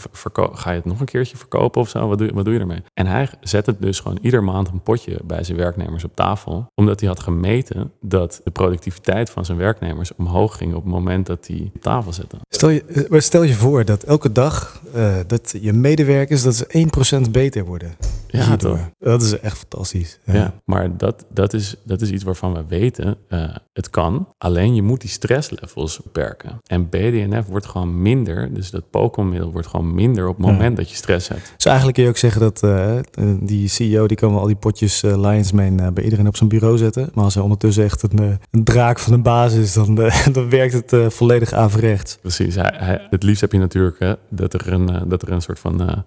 ga 0.52 0.70
je 0.70 0.76
het 0.76 0.84
nog 0.84 1.00
een 1.00 1.06
keertje 1.06 1.36
verkopen 1.36 1.80
of 1.80 1.88
zo? 1.88 2.08
Wat 2.08 2.18
doe, 2.18 2.30
wat 2.34 2.44
doe 2.44 2.54
je 2.54 2.60
ermee? 2.60 2.82
En 2.94 3.06
hij 3.06 3.28
zette 3.40 3.76
dus 3.78 4.00
gewoon 4.00 4.18
ieder 4.20 4.44
maand 4.44 4.68
een 4.68 4.82
potje 4.82 5.18
bij 5.24 5.44
zijn 5.44 5.58
werknemers 5.58 6.04
op 6.04 6.14
tafel, 6.14 6.66
omdat 6.74 7.00
hij 7.00 7.08
had 7.08 7.20
gemeten 7.20 7.92
dat 8.00 8.40
de 8.44 8.50
productiviteit 8.50 9.30
van 9.30 9.44
zijn 9.44 9.58
werknemers 9.58 10.14
omhoog 10.14 10.56
ging 10.56 10.74
op 10.74 10.82
het 10.82 10.92
moment 10.92 11.26
dat 11.26 11.46
hij 11.46 11.70
op 11.74 11.82
tafel 11.82 12.12
zette. 12.12 12.36
Stel 12.48 12.68
je, 12.68 13.06
maar 13.08 13.22
stel 13.22 13.42
je 13.42 13.54
voor 13.54 13.84
dat 13.84 14.02
elke 14.02 14.32
dag 14.32 14.82
uh, 14.96 15.16
dat 15.26 15.54
je 15.60 15.72
medewerkers 15.72 16.42
dat 16.42 16.54
ze 16.54 16.86
1% 17.26 17.30
beter 17.30 17.64
worden. 17.64 17.94
Ja, 18.26 18.46
hierdoor. 18.46 18.76
toch? 18.76 18.90
Dat 18.98 19.22
is 19.22 19.40
echt 19.40 19.58
fantastisch. 19.58 20.18
Ja, 20.24 20.54
maar 20.64 20.96
dat, 20.96 21.24
dat, 21.32 21.52
is, 21.52 21.74
dat 21.84 22.00
is 22.00 22.10
iets 22.10 22.24
waarvan 22.24 22.54
we 22.54 22.64
weten, 22.68 23.16
uh, 23.28 23.56
het 23.78 23.90
kan. 23.90 24.28
Alleen 24.38 24.74
je 24.74 24.82
moet 24.82 25.00
die 25.00 25.10
stresslevels 25.10 26.00
beperken. 26.02 26.58
En 26.66 26.88
BDNF 26.88 27.46
wordt 27.46 27.66
gewoon 27.66 28.02
minder, 28.02 28.54
dus 28.54 28.70
dat 28.70 28.90
Pokémon-middel 28.90 29.52
wordt 29.52 29.66
gewoon 29.66 29.94
minder 29.94 30.28
op 30.28 30.36
het 30.36 30.46
moment 30.46 30.70
Ja. 30.70 30.76
dat 30.76 30.90
je 30.90 30.96
stress 30.96 31.28
hebt. 31.28 31.52
Dus 31.56 31.64
eigenlijk 31.64 31.96
kun 31.96 32.04
je 32.04 32.10
ook 32.10 32.16
zeggen 32.16 32.40
dat 32.40 32.62
uh, 32.62 32.92
die 33.40 33.68
CEO 33.68 34.06
die 34.06 34.16
kan 34.16 34.30
wel 34.30 34.40
al 34.40 34.46
die 34.46 34.56
potjes 34.56 35.02
uh, 35.02 35.16
Lions 35.20 35.52
Mane 35.52 35.92
bij 35.92 36.04
iedereen 36.04 36.26
op 36.26 36.36
zijn 36.36 36.48
bureau 36.48 36.78
zetten. 36.78 37.10
Maar 37.14 37.24
als 37.24 37.34
hij 37.34 37.42
ondertussen 37.42 37.84
echt 37.84 38.02
een, 38.02 38.38
een 38.50 38.64
draak 38.64 38.98
van 38.98 39.12
een 39.12 39.22
baas 39.22 39.52
is, 39.54 39.72
dan, 39.72 39.94
dan 40.32 40.50
werkt 40.50 40.72
het 40.90 41.14
volledig 41.14 41.52
averechts. 41.52 42.18
Precies. 42.20 42.54
Hij, 42.54 42.74
hij, 42.76 43.06
het 43.10 43.22
liefst 43.22 43.40
heb 43.40 43.52
je 43.52 43.58
natuurlijk 43.58 43.98
hè, 43.98 44.14
dat, 44.30 44.52
er 44.54 44.72
een, 44.72 45.08
dat 45.08 45.22
er 45.22 45.32
een 45.32 45.42
soort 45.42 45.58
van 45.58 46.04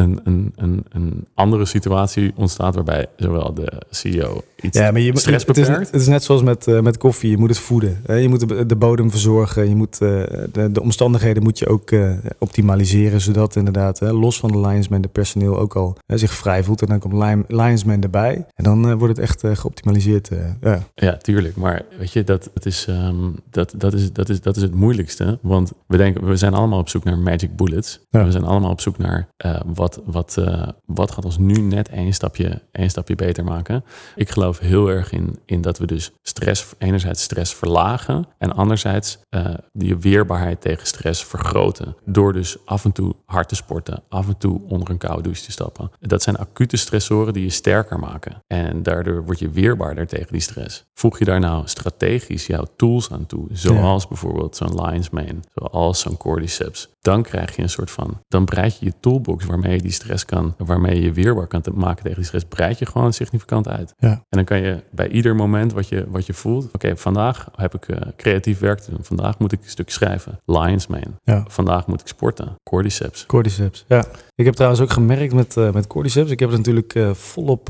een, 0.00 0.20
een, 0.24 0.52
een, 0.56 0.84
een 0.88 1.26
andere 1.34 1.64
situatie 1.64 2.32
ontstaat 2.36 2.74
waarbij 2.74 3.06
zowel 3.16 3.54
de 3.54 3.82
CEO 3.90 4.42
iets 4.62 4.78
ja, 4.78 4.90
maar 4.90 5.00
je, 5.00 5.18
stress 5.18 5.46
het 5.46 5.56
is, 5.56 5.66
beperkt. 5.66 5.90
het 5.90 6.00
is 6.00 6.06
net 6.06 6.22
zoals 6.22 6.42
met, 6.42 6.66
uh, 6.66 6.80
met 6.80 6.96
koffie. 6.96 7.30
Je 7.30 7.36
moet 7.36 7.48
het 7.48 7.58
voeden. 7.58 8.00
Hè? 8.06 8.14
Je 8.14 8.28
moet 8.28 8.48
de, 8.48 8.66
de, 8.66 8.76
bodem 8.76 9.10
verzorgen. 9.10 9.68
Je 9.68 9.74
moet, 9.74 9.98
uh, 10.02 10.22
de, 10.52 10.72
de, 10.72 10.82
omstandigheden 10.82 11.42
moet 11.42 11.58
je 11.58 11.66
ook 11.66 11.90
uh, 11.90 12.12
optimaliseren. 12.38 13.20
Zodat 13.20 13.56
inderdaad, 13.56 13.98
hè, 13.98 14.12
los 14.12 14.38
van 14.38 14.52
de 14.52 14.60
Lionsman, 14.60 15.00
de 15.00 15.08
personeel 15.08 15.58
ook 15.58 15.74
al 15.74 15.98
zich 16.06 16.32
vrij 16.32 16.64
voelt. 16.64 16.82
En 16.82 16.86
dan 16.86 16.98
komt 16.98 17.14
Lion, 17.14 17.44
Lionsman 17.48 18.02
erbij. 18.02 18.46
En 18.54 18.64
dan 18.64 18.98
wordt 18.98 19.16
het 19.16 19.26
echt 19.26 19.58
geoptimaliseerd. 19.58 20.30
ja. 20.60 20.82
ja, 20.94 21.16
tuurlijk. 21.16 21.56
Maar 21.56 21.82
weet 21.98 22.12
je, 22.12 22.24
dat, 22.24 22.50
het 22.54 22.66
is, 22.66 22.86
um, 22.88 23.34
dat, 23.50 23.74
dat, 23.76 23.94
is, 23.94 24.12
dat, 24.12 24.28
is, 24.28 24.40
dat 24.40 24.56
is 24.56 24.62
het 24.62 24.74
moeilijkste. 24.74 25.38
Want 25.42 25.72
we, 25.86 25.96
denken, 25.96 26.26
we 26.26 26.36
zijn 26.36 26.54
allemaal 26.54 26.78
op 26.78 26.88
zoek 26.88 27.04
naar 27.04 27.18
magic 27.18 27.56
bullets. 27.56 28.00
Ja. 28.10 28.24
We 28.24 28.30
zijn 28.30 28.44
allemaal 28.44 28.70
op 28.70 28.80
zoek 28.80 28.98
naar 28.98 29.28
wat, 29.74 29.89
wat, 30.04 30.38
wat 30.84 31.10
gaat 31.10 31.24
ons 31.24 31.38
nu 31.38 31.60
net 31.60 31.88
één 31.88 32.12
stapje, 32.12 32.62
één 32.72 32.90
stapje 32.90 33.14
beter 33.14 33.44
maken. 33.44 33.84
Ik 34.14 34.30
geloof 34.30 34.58
heel 34.58 34.88
erg 34.88 35.12
in, 35.12 35.38
in 35.44 35.60
dat 35.60 35.78
we 35.78 35.86
dus 35.86 36.12
stress, 36.22 36.66
enerzijds 36.78 37.22
stress 37.22 37.54
verlagen 37.54 38.26
en 38.38 38.52
anderzijds 38.52 39.18
uh, 39.30 39.54
die 39.72 39.96
weerbaarheid 39.96 40.60
tegen 40.60 40.86
stress 40.86 41.24
vergroten. 41.24 41.96
Door 42.04 42.32
dus 42.32 42.56
af 42.64 42.84
en 42.84 42.92
toe 42.92 43.14
hard 43.24 43.48
te 43.48 43.54
sporten, 43.54 44.02
af 44.08 44.28
en 44.28 44.38
toe 44.38 44.60
onder 44.68 44.90
een 44.90 44.98
koude 44.98 45.22
douche 45.22 45.44
te 45.44 45.50
stappen. 45.50 45.90
Dat 46.00 46.22
zijn 46.22 46.36
acute 46.36 46.76
stressoren 46.76 47.32
die 47.32 47.42
je 47.42 47.50
sterker 47.50 47.98
maken. 47.98 48.42
En 48.46 48.82
daardoor 48.82 49.24
word 49.24 49.38
je 49.38 49.50
weerbaarder 49.50 50.06
tegen 50.06 50.32
die 50.32 50.40
stress. 50.40 50.84
Voeg 50.94 51.18
je 51.18 51.24
daar 51.24 51.40
nou 51.40 51.62
strategisch 51.68 52.46
jouw 52.46 52.64
tools 52.76 53.10
aan 53.12 53.26
toe, 53.26 53.46
zoals 53.52 54.02
ja. 54.02 54.08
bijvoorbeeld 54.08 54.56
zo'n 54.56 54.84
Lion's 54.84 55.10
Mane, 55.10 55.40
zoals 55.54 56.00
zo'n 56.00 56.16
Cordyceps, 56.16 56.88
dan 57.00 57.22
krijg 57.22 57.56
je 57.56 57.62
een 57.62 57.70
soort 57.70 57.90
van, 57.90 58.20
dan 58.28 58.44
breid 58.44 58.78
je 58.78 58.84
je 58.84 58.92
toolbox 59.00 59.44
waarmee 59.44 59.69
je 59.72 59.82
die 59.82 59.90
stress 59.90 60.24
kan, 60.24 60.54
waarmee 60.58 61.02
je 61.02 61.12
weerbaar 61.12 61.46
kan 61.46 61.62
maken 61.74 62.02
tegen 62.02 62.16
die 62.16 62.26
stress, 62.26 62.44
breid 62.44 62.78
je 62.78 62.86
gewoon 62.86 63.12
significant 63.12 63.68
uit. 63.68 63.94
Ja. 63.98 64.10
En 64.10 64.24
dan 64.28 64.44
kan 64.44 64.60
je 64.60 64.82
bij 64.90 65.08
ieder 65.08 65.36
moment 65.36 65.72
wat 65.72 65.88
je, 65.88 66.06
wat 66.08 66.26
je 66.26 66.34
voelt, 66.34 66.64
oké, 66.64 66.74
okay, 66.74 66.96
vandaag 66.96 67.48
heb 67.56 67.74
ik 67.74 67.88
uh, 67.88 67.96
creatief 68.16 68.58
werk 68.58 68.80
te 68.80 68.90
doen, 68.90 69.04
vandaag 69.04 69.38
moet 69.38 69.52
ik 69.52 69.62
een 69.62 69.70
stuk 69.70 69.90
schrijven, 69.90 70.40
Lions 70.44 70.86
Mane, 70.86 71.10
ja. 71.24 71.44
vandaag 71.48 71.86
moet 71.86 72.00
ik 72.00 72.06
sporten, 72.06 72.54
Cordyceps. 72.62 73.26
Cordyceps, 73.26 73.84
ja. 73.88 74.04
Ik 74.34 74.44
heb 74.44 74.54
trouwens 74.54 74.82
ook 74.82 74.90
gemerkt 74.90 75.34
met, 75.34 75.56
uh, 75.56 75.72
met 75.72 75.86
Cordyceps, 75.86 76.30
ik 76.30 76.40
heb 76.40 76.48
het 76.48 76.58
natuurlijk 76.58 76.94
uh, 76.94 77.14
volop 77.14 77.68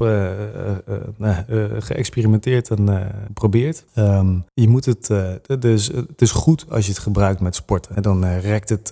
geëxperimenteerd 1.79 2.71
en 2.71 3.11
geprobeerd. 3.27 3.85
Um, 3.95 4.45
je 4.55 4.69
moet 4.69 4.85
het, 4.85 5.11
dus, 5.61 5.87
het 5.87 6.23
is 6.23 6.31
goed 6.31 6.67
als 6.71 6.87
je 6.87 6.93
het 6.93 7.01
gebruikt 7.01 7.41
met 7.41 7.55
sporten. 7.55 7.97
En 7.97 8.03
dan 8.03 8.25
rekt 8.25 8.69
het, 8.69 8.89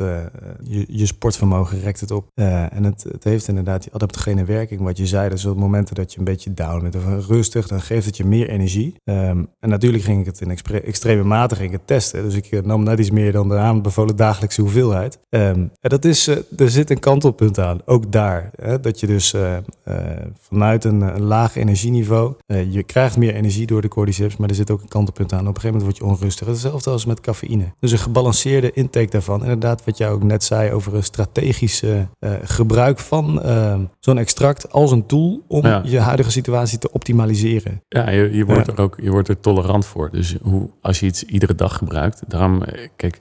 je, 0.62 0.84
je 0.88 1.06
sportvermogen 1.06 1.80
rekt 1.80 2.00
het 2.00 2.10
op. 2.10 2.26
en 2.34 2.84
het, 2.84 2.97
het 3.02 3.24
heeft 3.24 3.48
inderdaad 3.48 3.82
die 3.82 3.92
adaptogene 3.92 4.44
werking, 4.44 4.80
wat 4.80 4.98
je 4.98 5.06
zei. 5.06 5.28
Dus 5.28 5.44
op 5.44 5.56
momenten 5.56 5.94
dat 5.94 6.12
je 6.12 6.18
een 6.18 6.24
beetje 6.24 6.54
down 6.54 6.82
bent 6.82 6.96
of 6.96 7.26
rustig, 7.26 7.68
dan 7.68 7.80
geeft 7.80 8.06
het 8.06 8.16
je 8.16 8.24
meer 8.24 8.48
energie. 8.48 8.94
Um, 9.04 9.48
en 9.60 9.68
natuurlijk 9.68 10.04
ging 10.04 10.20
ik 10.20 10.26
het 10.26 10.40
in 10.40 10.50
extreme 10.84 11.22
mate 11.22 11.54
ging 11.54 11.66
ik 11.66 11.76
het 11.76 11.86
testen. 11.86 12.22
Dus 12.22 12.34
ik 12.34 12.64
nam 12.64 12.82
net 12.82 12.98
iets 12.98 13.10
meer 13.10 13.32
dan 13.32 13.48
de 13.48 13.56
aanbevolen 13.56 14.16
dagelijkse 14.16 14.60
hoeveelheid. 14.60 15.18
Um, 15.30 15.70
en 15.80 15.90
dat 15.90 16.04
is, 16.04 16.26
er 16.26 16.70
zit 16.70 16.90
een 16.90 16.98
kantelpunt 16.98 17.58
aan, 17.58 17.80
ook 17.84 18.12
daar. 18.12 18.50
Hè, 18.62 18.80
dat 18.80 19.00
je 19.00 19.06
dus 19.06 19.32
uh, 19.32 19.56
vanuit 20.40 20.84
een, 20.84 21.00
een 21.00 21.22
laag 21.22 21.56
energieniveau, 21.56 22.34
je 22.46 22.82
krijgt 22.82 23.16
meer 23.16 23.34
energie 23.34 23.66
door 23.66 23.82
de 23.82 23.88
cordyceps, 23.88 24.36
maar 24.36 24.48
er 24.48 24.54
zit 24.54 24.70
ook 24.70 24.82
een 24.82 24.88
kantelpunt 24.88 25.32
aan. 25.32 25.40
Op 25.40 25.46
een 25.46 25.60
gegeven 25.60 25.78
moment 25.78 25.98
word 25.98 26.08
je 26.08 26.14
onrustig. 26.14 26.46
Hetzelfde 26.46 26.90
als 26.90 27.04
met 27.04 27.20
cafeïne. 27.20 27.72
Dus 27.80 27.92
een 27.92 27.98
gebalanceerde 27.98 28.72
intake 28.72 29.10
daarvan. 29.10 29.42
Inderdaad, 29.42 29.84
wat 29.84 29.98
jij 29.98 30.10
ook 30.10 30.22
net 30.22 30.44
zei 30.44 30.72
over 30.72 30.94
een 30.94 31.04
strategisch 31.04 31.82
gebruik 32.42 32.87
van 32.96 33.42
zo'n 34.00 34.18
extract 34.18 34.72
als 34.72 34.92
een 34.92 35.06
tool 35.06 35.44
om 35.48 35.66
ja. 35.66 35.80
je 35.84 35.98
huidige 35.98 36.30
situatie 36.30 36.78
te 36.78 36.92
optimaliseren. 36.92 37.82
Ja, 37.88 38.10
je, 38.10 38.32
je 38.32 38.44
wordt 38.44 38.66
ja. 38.66 38.72
er 38.72 38.80
ook 38.80 38.98
je 39.02 39.10
wordt 39.10 39.28
er 39.28 39.40
tolerant 39.40 39.86
voor. 39.86 40.10
Dus 40.10 40.36
hoe, 40.42 40.70
als 40.80 41.00
je 41.00 41.06
iets 41.06 41.24
iedere 41.24 41.54
dag 41.54 41.76
gebruikt, 41.76 42.22
daarom, 42.26 42.62
kijk. 42.96 43.20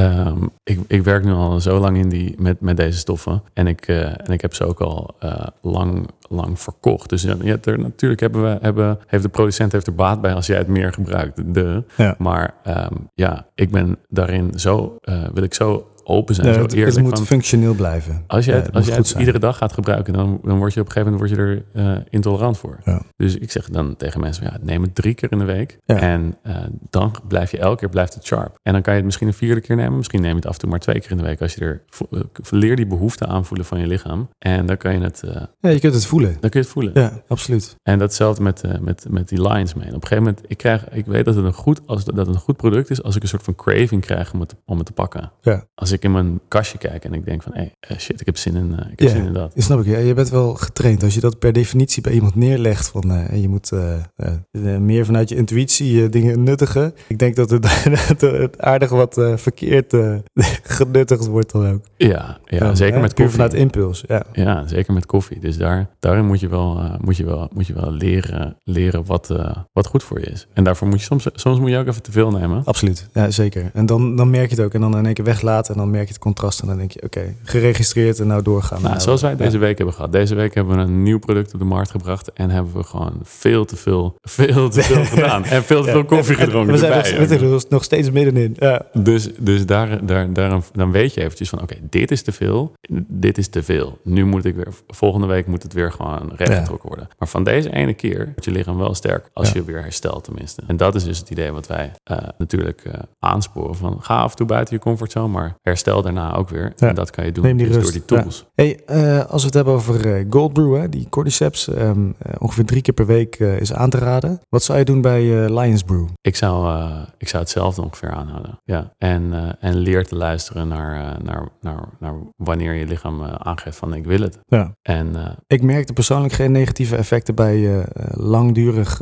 Um, 0.00 0.50
ik, 0.64 0.78
ik, 0.86 1.02
werk 1.02 1.24
nu 1.24 1.32
al 1.32 1.60
zo 1.60 1.78
lang 1.78 1.96
in 1.96 2.08
die, 2.08 2.34
met, 2.38 2.60
met 2.60 2.76
deze 2.76 2.98
stoffen. 2.98 3.42
En 3.52 3.66
ik, 3.66 3.88
uh, 3.88 4.04
en 4.04 4.32
ik 4.32 4.40
heb 4.40 4.54
ze 4.54 4.64
ook 4.64 4.80
al 4.80 5.14
uh, 5.22 5.46
lang, 5.62 6.08
lang 6.28 6.60
verkocht. 6.60 7.08
Dus 7.08 7.22
ja, 7.22 7.56
er, 7.64 7.78
natuurlijk 7.78 8.20
hebben 8.20 8.42
we, 8.42 8.58
hebben, 8.60 8.98
heeft 9.06 9.22
de 9.22 9.28
producent 9.28 9.72
heeft 9.72 9.86
er 9.86 9.94
baat 9.94 10.20
bij 10.20 10.34
als 10.34 10.46
jij 10.46 10.58
het 10.58 10.68
meer 10.68 10.92
gebruikt. 10.92 11.54
De. 11.54 11.84
Ja. 11.96 12.14
Maar 12.18 12.54
um, 12.66 13.08
ja, 13.14 13.46
ik 13.54 13.70
ben 13.70 13.98
daarin 14.08 14.52
zo, 14.58 14.98
uh, 15.02 15.24
wil 15.34 15.42
ik 15.42 15.54
zo 15.54 15.86
open 16.08 16.34
zijn. 16.34 16.54
Zo 16.54 16.62
het, 16.62 16.72
eerlijk, 16.72 16.96
het 16.96 17.04
moet 17.04 17.20
functioneel 17.20 17.74
blijven. 17.74 18.24
Als 18.26 18.44
je 18.44 18.50
Ja, 18.50 18.56
het, 18.56 18.72
als 18.72 18.86
je 18.86 18.92
goed 18.92 19.08
het 19.08 19.18
iedere 19.18 19.38
dag 19.38 19.56
gaat 19.56 19.72
gebruiken, 19.72 20.12
dan, 20.12 20.40
dan 20.42 20.58
word 20.58 20.74
je 20.74 20.80
op 20.80 20.86
een 20.86 20.92
gegeven 20.92 21.12
moment 21.12 21.30
word 21.30 21.40
je 21.40 21.64
er 21.74 21.96
eh, 21.96 22.02
intolerant 22.08 22.58
voor. 22.58 22.78
Ja. 22.84 23.02
Dus 23.16 23.36
ik 23.36 23.50
zeg 23.50 23.68
dan 23.70 23.96
tegen 23.96 24.20
mensen, 24.20 24.44
ja, 24.44 24.56
neem 24.60 24.82
het 24.82 24.94
drie 24.94 25.14
keer 25.14 25.32
in 25.32 25.38
de 25.38 25.44
week. 25.44 25.78
Ja. 25.84 25.96
En 25.96 26.36
eh, 26.42 26.56
dan 26.90 27.14
blijf 27.28 27.50
je 27.50 27.58
elke 27.58 27.76
keer 27.78 27.88
blijft 27.88 28.14
het 28.14 28.24
sharp. 28.24 28.58
En 28.62 28.72
dan 28.72 28.82
kan 28.82 28.92
je 28.92 28.98
het 28.98 29.06
misschien 29.06 29.26
een 29.28 29.34
vierde 29.34 29.60
keer 29.60 29.76
nemen. 29.76 29.96
Misschien 29.96 30.20
neem 30.20 30.30
je 30.30 30.36
het 30.36 30.46
af 30.46 30.52
en 30.54 30.58
toe 30.60 30.70
maar 30.70 30.78
twee 30.78 31.00
keer 31.00 31.10
in 31.10 31.16
de 31.16 31.22
week. 31.22 31.40
Als 31.42 31.54
je 31.54 31.60
er 31.60 31.82
eh, 32.10 32.20
leer 32.50 32.76
die 32.76 32.86
behoefte 32.86 33.26
aanvoelen 33.26 33.66
van 33.66 33.80
je 33.80 33.86
lichaam. 33.86 34.28
En 34.38 34.66
dan 34.66 34.76
kan 34.76 34.92
je 34.94 35.00
het, 35.00 35.22
Ja, 35.60 35.70
je 35.70 35.80
kunt 35.80 35.94
het 35.94 36.06
voelen. 36.06 36.30
dan 36.40 36.50
kun 36.50 36.60
je 36.60 36.66
het 36.66 36.68
voelen. 36.68 36.92
Ja, 36.94 37.22
absoluut. 37.28 37.76
En 37.82 37.98
datzelfde 37.98 38.42
met, 38.42 38.62
met, 38.80 39.06
met 39.10 39.28
die 39.28 39.48
lines 39.48 39.74
mee. 39.74 39.86
En 39.86 39.94
op 39.94 40.02
een 40.02 40.08
gegeven 40.08 40.24
moment, 40.24 40.50
ik, 40.50 40.56
krijg, 40.56 40.88
ik 40.90 41.06
weet 41.06 41.24
dat 41.24 41.34
het, 41.34 41.44
een 41.44 41.52
goed, 41.52 41.80
als, 41.86 42.04
dat 42.04 42.26
een 42.28 42.34
goed 42.34 42.56
product 42.56 42.90
is 42.90 43.02
als 43.02 43.16
ik 43.16 43.22
een 43.22 43.28
soort 43.28 43.42
van 43.42 43.54
craving 43.54 44.00
krijg 44.00 44.32
om 44.32 44.40
het, 44.40 44.54
om 44.64 44.76
het 44.76 44.86
te 44.86 44.92
pakken. 44.92 45.32
Ja. 45.40 45.64
Als 45.74 45.92
ik 45.92 45.97
in 46.04 46.12
mijn 46.12 46.40
kastje 46.48 46.78
kijk 46.78 47.04
en 47.04 47.12
ik 47.12 47.24
denk 47.24 47.42
van, 47.42 47.52
hé, 47.54 47.70
hey, 47.80 47.98
shit, 47.98 48.20
ik 48.20 48.26
heb 48.26 48.36
zin 48.36 48.56
in, 48.56 48.74
eh, 48.78 48.92
ik 48.92 49.00
heb 49.00 49.08
zin 49.08 49.24
in 49.26 49.32
dat. 49.32 49.52
Snap 49.56 49.80
ik. 49.80 49.86
Ja, 49.86 49.98
je 49.98 50.14
bent 50.14 50.28
wel 50.28 50.54
getraind. 50.54 51.02
Als 51.02 51.14
je 51.14 51.20
dat 51.20 51.38
per 51.38 51.52
definitie 51.52 52.02
bij 52.02 52.12
iemand 52.12 52.34
neerlegt, 52.34 52.88
van 52.88 53.10
eh, 53.10 53.40
je 53.40 53.48
moet 53.48 53.72
eh, 53.72 53.94
eh, 54.16 54.78
meer 54.78 55.04
vanuit 55.04 55.28
je 55.28 55.36
intuïtie 55.36 56.02
eh, 56.04 56.10
dingen 56.10 56.42
nuttigen. 56.42 56.94
Ik 57.08 57.18
denk 57.18 57.36
dat 57.36 57.50
het, 57.50 57.84
het 58.20 58.60
aardig 58.60 58.90
wat 58.90 59.18
eh, 59.18 59.36
verkeerd 59.36 59.92
eh, 59.94 60.14
genuttigd 60.62 61.26
wordt 61.26 61.52
dan 61.52 61.68
ook. 61.72 61.80
Ja, 61.96 62.38
ja, 62.44 62.74
zeker 62.74 62.94
hè, 62.94 63.00
met 63.00 63.14
puur 63.14 63.24
koffie. 63.24 63.42
vanuit 63.42 63.54
impuls. 63.62 64.04
Ja. 64.08 64.22
Ja, 64.32 64.66
zeker 64.66 64.92
met 64.92 65.06
koffie. 65.06 65.40
Dus 65.40 65.56
daar, 65.56 65.88
daarin 65.98 66.26
moet 66.26 66.40
je 66.40 66.48
wel, 66.48 66.78
eh, 66.78 66.94
moet 67.00 67.16
je 67.16 67.24
wel, 67.24 67.48
moet 67.54 67.66
je 67.66 67.74
wel 67.74 67.92
leren, 67.92 68.56
leren 68.64 69.04
wat, 69.04 69.30
eh, 69.30 69.56
wat 69.72 69.86
goed 69.86 70.02
voor 70.02 70.20
je 70.20 70.26
is. 70.26 70.46
En 70.52 70.64
daarvoor 70.64 70.88
moet 70.88 70.98
je 70.98 71.04
soms, 71.04 71.26
soms 71.34 71.58
moet 71.58 71.70
je 71.70 71.78
ook 71.78 71.86
even 71.86 72.02
te 72.02 72.12
veel 72.12 72.30
nemen. 72.30 72.62
Absoluut, 72.64 73.08
ja, 73.12 73.30
zeker. 73.30 73.70
En 73.74 73.86
dan, 73.86 74.16
dan 74.16 74.30
merk 74.30 74.50
je 74.50 74.56
het 74.56 74.64
ook. 74.64 74.74
En 74.74 74.80
dan 74.80 74.96
in 74.96 75.04
één 75.04 75.14
keer 75.14 75.24
weglaten. 75.24 75.74
En 75.74 75.80
dan 75.80 75.87
merk 75.90 76.06
je 76.06 76.12
het 76.12 76.22
contrast 76.22 76.60
en 76.60 76.66
dan 76.66 76.76
denk 76.76 76.90
je, 76.90 77.02
oké, 77.02 77.34
geregistreerd 77.42 78.20
en 78.20 78.26
nou 78.26 78.42
doorgaan. 78.42 78.82
Nou, 78.82 79.00
zoals 79.00 79.22
wij 79.22 79.36
deze 79.36 79.58
week 79.58 79.76
hebben 79.76 79.94
gehad. 79.94 80.12
Deze 80.12 80.34
week 80.34 80.54
hebben 80.54 80.76
we 80.76 80.82
een 80.82 81.02
nieuw 81.02 81.18
product 81.18 81.52
op 81.52 81.58
de 81.58 81.64
markt 81.64 81.90
gebracht 81.90 82.32
en 82.32 82.50
hebben 82.50 82.72
we 82.72 82.82
gewoon 82.84 83.20
veel 83.22 83.64
te 83.64 83.76
veel, 83.76 84.14
veel 84.22 84.68
te 84.70 84.82
veel 84.82 85.04
gedaan. 85.14 85.44
En 85.44 85.62
veel 85.62 85.82
te 85.84 85.90
veel 85.90 86.04
koffie 86.04 86.34
gedronken 86.36 86.72
We 86.72 86.78
zijn 86.78 86.92
erbij. 87.04 87.48
nog, 87.48 87.68
nog 87.68 87.84
steeds 87.84 88.10
middenin. 88.10 88.56
Ja. 88.58 88.82
Dus, 88.92 89.28
dus 89.38 89.66
daar, 89.66 90.06
daar, 90.06 90.32
daar, 90.32 90.60
dan 90.72 90.90
weet 90.92 91.14
je 91.14 91.20
eventjes 91.20 91.48
van, 91.48 91.62
oké, 91.62 91.74
dit 91.82 92.10
is 92.10 92.22
te 92.22 92.32
veel, 92.32 92.72
dit 93.08 93.38
is 93.38 93.48
te 93.48 93.62
veel. 93.62 93.98
Nu 94.04 94.24
moet 94.24 94.44
ik 94.44 94.54
weer, 94.54 94.68
volgende 94.88 95.26
week 95.26 95.46
moet 95.46 95.62
het 95.62 95.72
weer 95.72 95.92
gewoon 95.92 96.32
rechtgetrokken 96.36 96.88
worden. 96.88 97.08
Maar 97.18 97.28
van 97.28 97.44
deze 97.44 97.72
ene 97.72 97.94
keer 97.94 98.24
wordt 98.24 98.44
je 98.44 98.50
lichaam 98.50 98.76
wel 98.76 98.94
sterk 98.94 99.28
als 99.32 99.48
Ja. 99.48 99.54
je 99.54 99.64
weer 99.64 99.82
herstelt 99.82 100.24
tenminste. 100.24 100.62
En 100.66 100.76
dat 100.76 100.94
is 100.94 101.04
dus 101.04 101.18
het 101.18 101.30
idee 101.30 101.52
wat 101.52 101.66
wij 101.66 101.92
eh, 102.04 102.16
natuurlijk 102.38 102.80
eh, 102.84 102.92
aansporen 103.18 103.74
van, 103.76 103.96
ga 104.00 104.16
af 104.20 104.30
en 104.30 104.36
toe 104.36 104.46
buiten 104.46 104.74
je 104.74 104.80
comfortzone, 104.80 105.28
maar 105.28 105.54
herstel 105.62 105.77
daarna 105.84 106.34
ook 106.34 106.48
weer. 106.48 106.72
Ja. 106.76 106.88
En 106.88 106.94
dat 106.94 107.10
kan 107.10 107.24
je 107.24 107.32
doen 107.32 107.56
die 107.56 107.66
dus 107.66 107.76
rust. 107.76 107.82
door 107.82 107.92
die 107.92 108.04
tools. 108.04 108.46
Hey, 108.54 108.80
eh, 108.86 109.24
als 109.24 109.40
we 109.40 109.46
het 109.46 109.54
hebben 109.54 109.74
over 109.74 110.14
eh, 110.14 110.24
Gold 110.30 110.52
Brew, 110.52 110.76
hè, 110.76 110.88
die 110.88 111.08
cordyceps, 111.08 111.68
ehm, 111.68 112.10
eh, 112.18 112.34
ongeveer 112.38 112.64
drie 112.64 112.82
keer 112.82 112.94
per 112.94 113.06
week 113.06 113.36
is 113.36 113.72
aan 113.72 113.90
te 113.90 113.98
raden. 113.98 114.40
Wat 114.48 114.62
zou 114.62 114.78
je 114.78 114.84
doen 114.84 115.00
bij 115.00 115.22
Lions 115.50 115.82
Brew? 115.82 116.06
Ik 116.20 116.36
zou, 116.36 116.82
ik 117.18 117.28
zou 117.28 117.42
hetzelfde 117.42 117.82
ongeveer 117.82 118.10
aanhouden. 118.10 118.60
Ja. 118.64 118.92
En, 118.98 119.56
en 119.60 119.76
leer 119.76 120.04
te 120.04 120.16
luisteren 120.16 120.68
naar, 120.68 121.22
naar, 121.22 121.48
naar, 121.60 121.88
naar 121.98 122.14
wanneer 122.36 122.72
je 122.72 122.86
lichaam 122.86 123.22
aangeeft 123.22 123.76
van 123.76 123.94
ik 123.94 124.04
wil 124.04 124.20
het. 124.20 124.38
Ja. 124.46 124.74
En 124.82 125.36
Ik 125.46 125.62
merkte 125.62 125.92
persoonlijk 125.92 126.32
geen 126.32 126.52
negatieve 126.52 126.96
effecten 126.96 127.34
bij 127.34 127.84
langdurig 128.10 129.00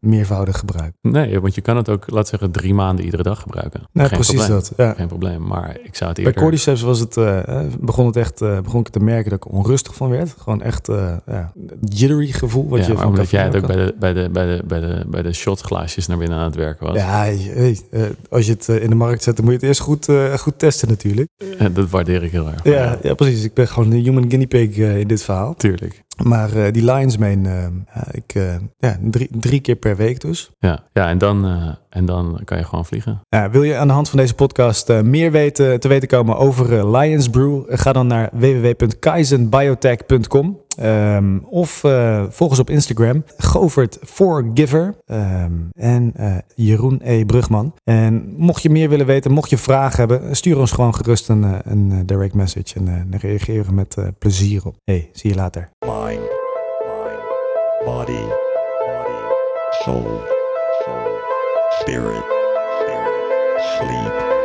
meervoudig 0.00 0.58
gebruik. 0.58 0.94
nee, 1.00 1.40
want 1.40 1.54
je 1.54 1.60
kan 1.60 1.76
het 1.76 1.88
ook, 1.88 2.10
laat 2.10 2.28
zeggen, 2.28 2.50
drie 2.50 2.74
maanden 2.74 3.04
iedere 3.04 3.22
dag 3.22 3.40
gebruiken. 3.40 3.80
Nee, 3.92 4.06
Geen 4.06 4.18
precies 4.18 4.34
probleem. 4.36 4.58
dat. 4.58 4.72
Ja. 4.76 4.92
Geen 4.92 5.08
probleem. 5.08 5.46
Maar 5.46 5.61
ik 5.70 5.96
zou 5.96 6.10
het 6.10 6.22
Bij 6.22 6.32
cordyceps 6.32 6.82
was 6.82 6.98
het, 6.98 7.16
eh, 7.16 7.48
eh, 7.48 7.66
begon 7.80 8.06
het 8.06 8.16
echt, 8.16 8.40
eh, 8.40 8.60
begon 8.60 8.80
ik 8.80 8.88
te 8.88 9.00
merken 9.00 9.30
dat 9.30 9.44
ik 9.44 9.52
onrustig 9.52 9.94
van 9.94 10.10
werd. 10.10 10.34
Gewoon 10.38 10.62
echt 10.62 10.86
ja, 11.26 11.52
jittery 11.80 12.26
gevoel. 12.26 12.68
Wat 12.68 12.80
ja, 12.80 12.86
je 12.86 12.94
maar 12.94 13.06
omdat 13.06 13.30
jij 13.30 13.44
het 13.44 13.56
ook 13.56 13.66
bij 13.66 13.76
de, 13.76 13.94
bij, 13.98 14.12
de, 14.12 14.28
bij, 14.30 14.56
de, 14.56 14.62
bij, 14.66 14.80
de, 14.80 15.04
bij 15.06 15.22
de 15.22 15.32
shotglaasjes 15.32 16.06
naar 16.06 16.18
binnen 16.18 16.38
aan 16.38 16.44
het 16.44 16.54
werken 16.54 16.86
was. 16.86 16.96
Ja, 16.96 17.24
hey, 17.24 17.78
als 18.28 18.46
je 18.46 18.52
het 18.52 18.68
in 18.68 18.88
de 18.88 18.94
markt 18.94 19.22
zet, 19.22 19.36
dan 19.36 19.44
moet 19.44 19.54
je 19.54 19.60
het 19.60 19.68
eerst 19.68 19.80
goed, 19.80 20.08
goed 20.36 20.58
testen 20.58 20.88
natuurlijk. 20.88 21.28
En 21.58 21.72
dat 21.72 21.90
waardeer 21.90 22.22
ik 22.22 22.30
heel 22.30 22.46
erg. 22.46 22.64
Ja, 22.64 22.98
ja, 23.02 23.14
precies. 23.14 23.44
Ik 23.44 23.54
ben 23.54 23.68
gewoon 23.68 23.92
een 23.92 24.02
human 24.02 24.28
guinea 24.28 24.46
pig 24.46 24.76
in 24.76 25.08
dit 25.08 25.22
verhaal. 25.22 25.54
Tuurlijk. 25.54 26.02
Maar 26.24 26.52
eh, 26.56 26.72
die 26.72 26.84
Lions 26.84 27.16
Mane, 27.16 27.48
eh, 27.48 27.66
ja, 27.94 28.04
ik, 28.10 28.34
eh, 28.34 28.54
ja, 28.78 28.96
drie, 29.00 29.28
drie 29.38 29.60
keer 29.60 29.76
per 29.76 29.96
week 29.96 30.20
dus. 30.20 30.50
Ja, 30.58 30.82
ja 30.92 31.08
en, 31.08 31.18
dan, 31.18 31.44
eh, 31.44 31.68
en 31.88 32.06
dan 32.06 32.40
kan 32.44 32.58
je 32.58 32.64
gewoon 32.64 32.84
vliegen. 32.86 33.20
Ja, 33.28 33.50
wil 33.50 33.62
je 33.62 33.76
aan 33.76 33.86
de 33.86 33.92
hand 33.94 34.08
van 34.08 34.18
deze 34.18 34.34
podcast 34.34 34.88
eh, 34.88 35.00
meer 35.00 35.30
weten, 35.30 35.80
te 35.80 35.88
weten 35.88 36.08
komen 36.08 36.36
over 36.36 36.78
eh, 36.78 36.90
Lions 37.00 37.28
Brew? 37.30 37.62
Eh, 37.68 37.78
Ga 37.78 37.92
dan 37.92 38.06
naar 38.06 38.28
www.kaizenbiotech.com. 38.32 40.60
Ehm, 40.76 41.38
of 41.38 41.84
eh, 41.84 42.24
volg 42.28 42.50
ons 42.50 42.58
op 42.58 42.70
Instagram, 42.70 43.24
Govert 43.36 43.98
Forgiver 44.02 44.94
ehm, 45.06 45.52
en 45.74 46.12
eh, 46.16 46.36
Jeroen 46.54 47.00
E. 47.04 47.24
Brugman. 47.24 47.74
En 47.84 48.34
mocht 48.36 48.62
je 48.62 48.70
meer 48.70 48.88
willen 48.88 49.06
weten, 49.06 49.30
mocht 49.30 49.50
je 49.50 49.58
vragen 49.58 49.98
hebben, 49.98 50.36
stuur 50.36 50.58
ons 50.58 50.72
gewoon 50.72 50.94
gerust 50.94 51.28
een, 51.28 51.44
eh, 51.44 51.58
een 51.62 52.06
direct 52.06 52.34
message. 52.34 52.74
En 52.74 52.84
dan 52.84 53.20
reageren 53.20 53.74
met 53.74 53.96
plezier 54.18 54.66
op. 54.66 54.76
Hey, 54.84 55.10
zie 55.12 55.30
je 55.30 55.36
later. 55.36 55.70
mind, 55.78 56.20
mind, 56.20 57.22
body, 57.84 58.22
body, 58.84 59.22
soul, 59.84 60.20
soul, 60.84 61.18
spirit, 61.80 62.24
spirit, 62.80 63.10
sleep, 63.78 64.40